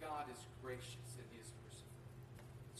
God 0.00 0.24
is 0.32 0.40
gracious 0.64 1.20
and 1.20 1.26
He 1.28 1.36
is 1.36 1.52
merciful. 1.60 1.96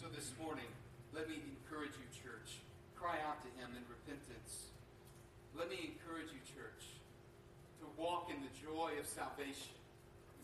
So 0.06 0.14
this 0.14 0.30
morning, 0.38 0.70
let 1.10 1.26
me 1.26 1.42
encourage 1.42 1.98
you, 1.98 2.06
church. 2.14 2.62
Cry 2.94 3.18
out 3.26 3.42
to 3.42 3.50
Him 3.58 3.74
in 3.74 3.82
repentance. 3.90 4.70
Let 5.50 5.66
me 5.66 5.98
encourage 5.98 6.30
you, 6.30 6.38
church, 6.46 6.94
to 7.82 7.90
walk 7.98 8.30
in 8.30 8.38
the 8.38 8.54
joy 8.54 8.94
of 9.02 9.06
salvation. 9.10 9.74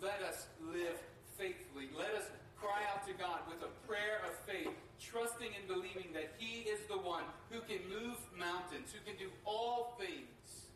Let 0.02 0.18
us 0.26 0.50
live 0.66 0.98
faithfully. 1.38 1.94
Let 1.94 2.10
us 2.10 2.26
cry 2.58 2.82
out 2.90 3.06
to 3.06 3.14
God 3.14 3.46
with 3.46 3.62
a 3.62 3.70
prayer 3.86 4.26
of 4.26 4.34
faith, 4.50 4.74
trusting 4.98 5.54
and 5.54 5.62
believing 5.70 6.10
that 6.10 6.34
He 6.42 6.66
is 6.66 6.82
the 6.90 6.98
one 6.98 7.22
who 7.46 7.62
can 7.62 7.86
move 7.86 8.18
mountains, 8.34 8.90
who 8.90 8.98
can 9.06 9.14
do 9.14 9.30
all 9.46 9.94
things 9.94 10.66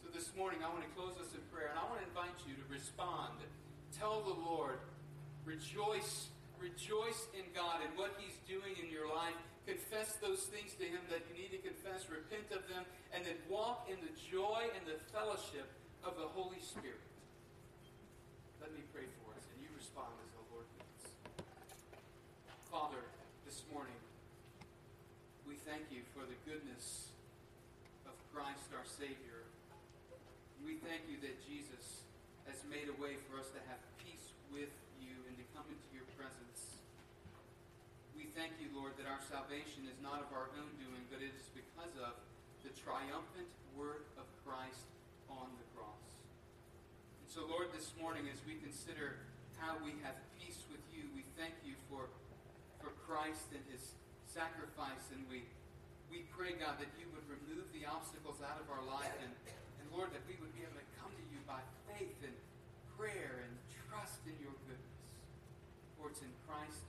So 0.00 0.08
this 0.08 0.32
morning, 0.32 0.64
I 0.64 0.72
want 0.72 0.88
to 0.88 0.92
close 0.96 1.20
us 1.20 1.36
in 1.36 1.44
prayer, 1.52 1.68
and 1.68 1.76
I 1.76 1.84
want 1.84 2.00
to 2.00 2.08
invite 2.08 2.32
you 2.48 2.56
to 2.56 2.64
respond. 2.72 3.44
Tell 3.92 4.24
the 4.24 4.40
Lord, 4.40 4.80
rejoice, 5.44 6.32
rejoice 6.64 7.28
in 7.36 7.44
God 7.52 7.84
and 7.84 7.92
what 8.00 8.16
He's 8.16 8.40
doing 8.48 8.72
in 8.80 8.88
your 8.88 9.04
life. 9.04 9.36
Confess 9.68 10.16
those 10.24 10.48
things 10.48 10.72
to 10.80 10.88
Him 10.88 11.04
that 11.12 11.20
you 11.28 11.36
need 11.36 11.52
to 11.52 11.60
confess, 11.60 12.08
repent 12.08 12.48
of 12.56 12.64
them, 12.72 12.88
and 13.12 13.20
then 13.28 13.36
walk 13.52 13.84
in 13.92 14.00
the 14.00 14.12
joy 14.16 14.64
and 14.72 14.88
the 14.88 14.96
fellowship 15.12 15.68
of 16.00 16.16
the 16.16 16.28
Holy 16.32 16.60
Spirit. 16.64 17.04
Let 18.64 18.72
me 18.72 18.80
pray 18.96 19.04
for 19.20 19.36
us, 19.36 19.44
and 19.52 19.60
you 19.60 19.68
respond 19.76 20.08
as 20.24 20.32
the 20.32 20.44
Lord 20.48 20.64
leads. 20.80 21.04
Father, 22.72 23.04
this 23.44 23.60
morning, 23.68 24.00
we 25.44 25.60
thank 25.68 25.92
you 25.92 26.00
for 26.16 26.24
the 26.24 26.38
goodness 26.48 27.12
of 28.08 28.16
Christ 28.32 28.72
our 28.72 28.88
Savior 28.88 29.44
we 30.64 30.80
thank 30.80 31.04
you 31.12 31.20
that 31.20 31.36
Jesus 31.44 32.08
has 32.48 32.56
made 32.72 32.88
a 32.88 32.96
way 32.96 33.20
for 33.28 33.36
us 33.36 33.52
to 33.52 33.60
have 33.68 33.76
peace 34.00 34.32
with 34.48 34.72
you 34.96 35.12
and 35.28 35.36
to 35.36 35.44
come 35.52 35.68
into 35.68 35.88
your 35.92 36.08
presence. 36.16 36.80
We 38.16 38.23
thank 38.34 38.58
you, 38.58 38.66
Lord, 38.74 38.98
that 38.98 39.06
our 39.06 39.22
salvation 39.30 39.86
is 39.86 39.94
not 40.02 40.18
of 40.18 40.34
our 40.34 40.50
own 40.58 40.74
doing, 40.82 41.06
but 41.06 41.22
it 41.22 41.30
is 41.30 41.46
because 41.54 41.94
of 42.02 42.18
the 42.66 42.74
triumphant 42.74 43.46
work 43.78 44.10
of 44.18 44.26
Christ 44.42 44.90
on 45.30 45.54
the 45.54 45.66
cross. 45.78 46.02
And 47.22 47.30
so, 47.30 47.46
Lord, 47.46 47.70
this 47.70 47.94
morning, 47.94 48.26
as 48.26 48.42
we 48.42 48.58
consider 48.58 49.22
how 49.62 49.78
we 49.86 49.94
have 50.02 50.18
peace 50.34 50.66
with 50.66 50.82
you, 50.90 51.06
we 51.14 51.22
thank 51.38 51.54
you 51.62 51.78
for, 51.86 52.10
for 52.82 52.90
Christ 53.06 53.54
and 53.54 53.62
his 53.70 53.94
sacrifice, 54.26 55.14
and 55.14 55.22
we, 55.30 55.46
we 56.10 56.26
pray, 56.34 56.58
God, 56.58 56.82
that 56.82 56.90
you 56.98 57.06
would 57.14 57.26
remove 57.30 57.70
the 57.70 57.86
obstacles 57.86 58.42
out 58.42 58.58
of 58.58 58.66
our 58.66 58.82
life, 58.82 59.14
and, 59.22 59.30
and 59.78 59.86
Lord, 59.94 60.10
that 60.10 60.26
we 60.26 60.34
would 60.42 60.50
be 60.58 60.66
able 60.66 60.74
to 60.74 60.88
come 60.98 61.14
to 61.14 61.24
you 61.30 61.38
by 61.46 61.62
faith 61.86 62.18
and 62.26 62.34
prayer 62.98 63.46
and 63.46 63.54
trust 63.86 64.26
in 64.26 64.34
your 64.42 64.58
goodness. 64.66 65.06
For 65.94 66.10
it's 66.10 66.18
in 66.26 66.34
Christ's 66.50 66.83